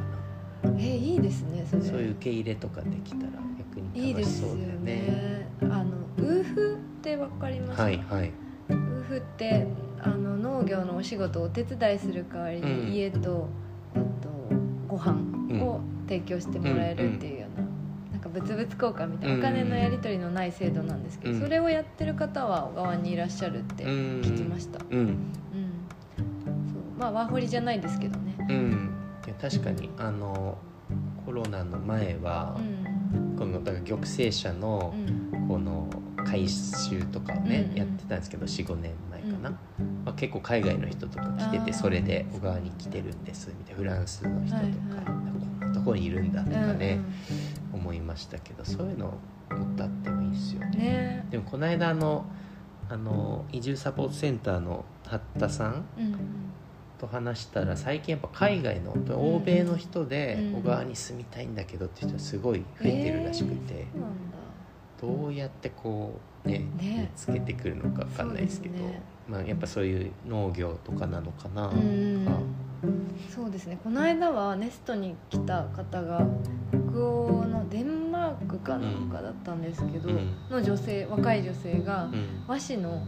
[0.79, 1.83] えいいですねそれ。
[1.83, 3.33] なそういう受け入れとかできたら
[3.79, 4.93] 逆にいいですよ楽しそうだよね。
[4.95, 5.53] ね。
[5.63, 8.29] あのウーフってわかりますか、はいはい。
[8.69, 9.67] ウーフって
[10.01, 12.87] あの農業のお仕事をお手伝いする代わりうん。
[12.91, 13.49] に家と,、
[13.95, 14.29] えっと
[14.87, 17.67] ご飯を提供してもらえるっていうような,、
[18.13, 21.41] なんか物々交換みたいなお金のやり取りのない制度なんですけど、うん。
[21.41, 24.99] それをやってる方は小川にいらっしゃるって聞きました、うん。
[24.99, 25.89] うん。
[26.17, 26.23] そ
[26.79, 26.99] う。
[26.99, 28.37] まあワーホリじゃないですけどね。
[28.49, 28.91] うん。
[29.41, 30.57] 確かにあの
[31.25, 32.98] コロナの前はう、ん
[33.39, 35.29] このだから玉成社のうん。
[35.49, 35.89] この
[36.27, 39.49] 回収とかをね、やってたんですけど45年前かな、
[39.81, 40.05] うん。
[40.05, 43.79] まあ、結構海外の人とか来ててそれで小川に来てるんですみたいな。
[43.79, 44.61] フランスの人と
[44.95, 47.01] か、こんなとこにいるんだとかね、
[47.71, 49.13] うん思いましたけどそういうのも
[49.73, 50.79] っとあってもいいですよね。
[50.79, 51.27] ね。
[51.31, 52.27] でもこの間あの
[52.91, 55.85] あの移住サポートセンターの八田さん
[56.99, 60.61] と話したら最近やっぱ海外の欧米の人でうん。
[60.61, 63.87] 小川に住みたいんだけどって人がすごい増えてるらしくて、
[65.01, 67.11] どうやってこうねね。
[67.13, 68.75] 見つけてくるのか分かんないですけど
[69.29, 72.39] まあ、やっぱそういう農業とかなのかな、うんとか。
[73.29, 73.79] そうですね。
[73.85, 76.27] この間はネストに来た方が
[76.71, 80.35] 北欧のデンマークかなんかだったんですけど、うん。
[80.51, 82.45] の女性若い女性がうん。
[82.49, 83.03] 和紙の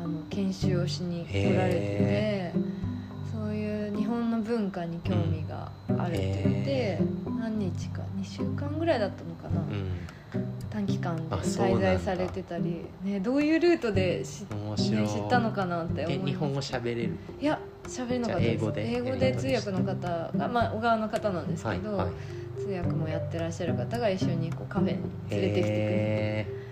[0.00, 2.52] あの研修をしに来られて
[3.46, 6.98] そういう日本の文化に興味があるって言って、へ
[7.38, 9.92] 何日か？2週間ぐらいだったのかな、うん。
[10.68, 14.40] 短期間滞在されてたり、ね、どういうルートで知,、
[14.90, 17.16] ね、知ったのかなって思い日本語喋れる？
[17.40, 18.64] いや喋れなかったです。
[18.80, 19.36] 英語で？
[19.36, 22.60] 通訳の方が、まあ、小川の方なんですけど、はいはい。
[22.60, 24.98] 通訳もやってらっしゃる方が一緒にこうカフェに
[25.30, 26.65] 連れてきてくれて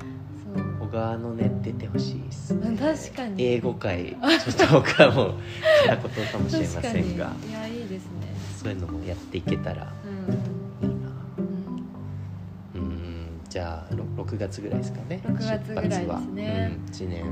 [0.95, 3.43] へそうー小川のね出てほしいです確かに。
[3.43, 5.35] 英語界ちょっと僕はもう
[5.87, 7.33] 片言かもしれませんが。
[7.43, 7.51] に。
[7.51, 8.35] いやいいですね。
[8.57, 11.09] そういうのもやっていけたらうん、いいな。
[12.75, 12.81] うん。
[12.81, 15.21] うんじゃあろ6月ぐらいですかね。
[15.25, 16.79] 6月ぐらいですね。
[16.87, 17.25] うん、1年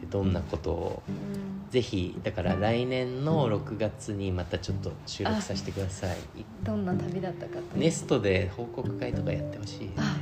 [0.00, 1.02] でどんなことを。
[1.08, 1.10] う
[1.40, 6.16] んぜひだから来年の6月にまたちょっと収録させてください。
[6.62, 7.76] どんな旅だったかと。
[7.76, 9.90] ネストで報告会とかやってほしい。
[9.96, 10.16] あ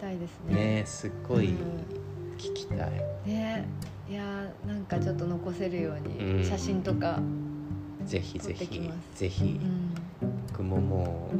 [0.00, 0.54] たいですね。
[0.54, 1.54] ねすっごいうん。
[2.38, 2.90] 聞きたい、
[3.26, 3.66] ね
[4.08, 6.38] いやーなんかちょっと残せるよううん。
[6.38, 7.20] に写真とか、
[8.04, 9.18] ぜひぜひ撮ってきます。
[9.20, 9.44] ぜひ。
[9.44, 9.94] うん。
[10.48, 11.30] 僕もも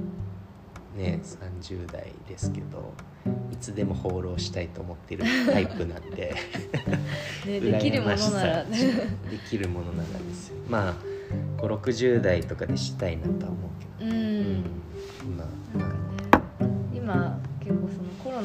[0.94, 2.92] うね30代ですけど
[3.52, 6.34] いつでも放浪したいと思ってるタイプなんで。
[7.46, 8.64] ね、できるものなら。
[8.66, 9.00] 羨ましさ
[9.30, 10.56] できるものならですよ。
[10.68, 10.94] まあ
[11.62, 14.64] 560代とかでしたいなとは思うけど、うん、うん。
[15.24, 15.50] 今な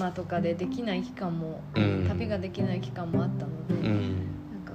[0.03, 2.05] ナとかでできない期間も、うん。
[2.07, 4.15] 旅ができない期間もあったので、うん。
[4.51, 4.73] なんか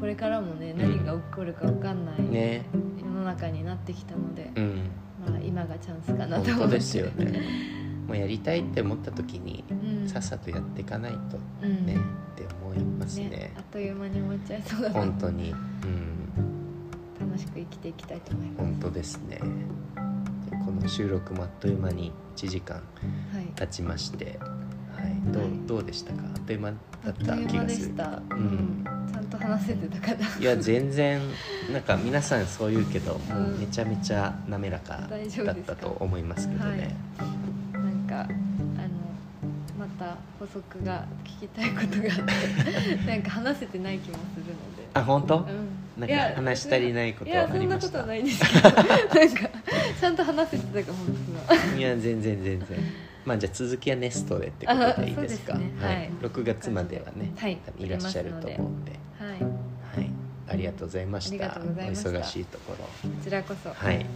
[0.00, 2.66] これからもね何が起こるか分かんないね。
[3.00, 4.90] 世の中になってきたので、うん。
[5.26, 6.64] まあ、今がチャンスかなと本思って。
[6.64, 7.42] 当ですよね。
[8.06, 10.08] もうやりたいって思った時にうん。
[10.08, 11.86] さっさとやっていかないとうん。
[11.86, 11.98] ね、っ
[12.34, 13.28] て思いますね。
[13.30, 14.94] ねあっという間に終わっちゃいそうだな。
[14.94, 15.52] 本当に。
[15.52, 16.14] うん。
[17.20, 18.58] 楽しく生きていきたいと思います。
[18.58, 19.40] 本当ですね。
[20.50, 22.82] でこの収録もあっという間に1時間は
[23.40, 23.46] い。
[23.56, 24.50] 経ちまして、はい、
[25.04, 25.66] はい。
[25.66, 26.22] どうでしたか？
[26.34, 26.76] あっという間だ
[27.06, 27.94] あった気がする。
[27.94, 30.26] ちゃんと話せてたかな。
[30.38, 31.20] いや全然
[31.72, 35.08] なんか皆さんそう言うけどもううんめちゃめちゃ滑らか
[35.44, 36.94] だったと思いますけどね、
[37.72, 38.30] なんかあの
[39.78, 42.26] また補足が聞きたいことがあっ
[42.96, 44.84] て なんか話せてない気もするので。
[44.94, 45.46] あ本当、うん。
[46.00, 48.70] なんか話し足りないこといやあそんなことはないんですけど。
[48.70, 48.88] なんか
[50.00, 52.66] ちゃんと話せてたかもですがいや全然全然
[53.24, 55.54] まあじゃあ続きはネストでってことでいいですか？
[55.54, 55.72] すね。
[55.80, 56.04] ははい。
[56.06, 57.58] い、6月まではね、はい。
[57.78, 58.92] いらっしゃると思うんで。
[59.18, 59.30] はい。
[59.30, 59.36] は
[60.02, 60.10] い。
[60.46, 61.44] ありがとうございました。
[61.46, 62.10] ありがとうございました。
[62.10, 62.76] お忙しいところ。
[62.84, 62.90] こ
[63.22, 63.70] ちらこそ。
[63.70, 64.06] はい。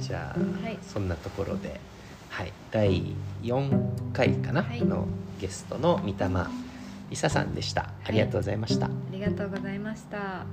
[0.00, 0.78] じゃあ、はい。
[0.82, 1.80] そんなところで、
[2.30, 4.82] はい、第4回かな、はい。
[4.82, 5.06] の
[5.38, 6.50] ゲストの三玉
[7.10, 7.90] 梨沙さんでした。
[8.04, 10.46] ありがとうございました、ありがとうございました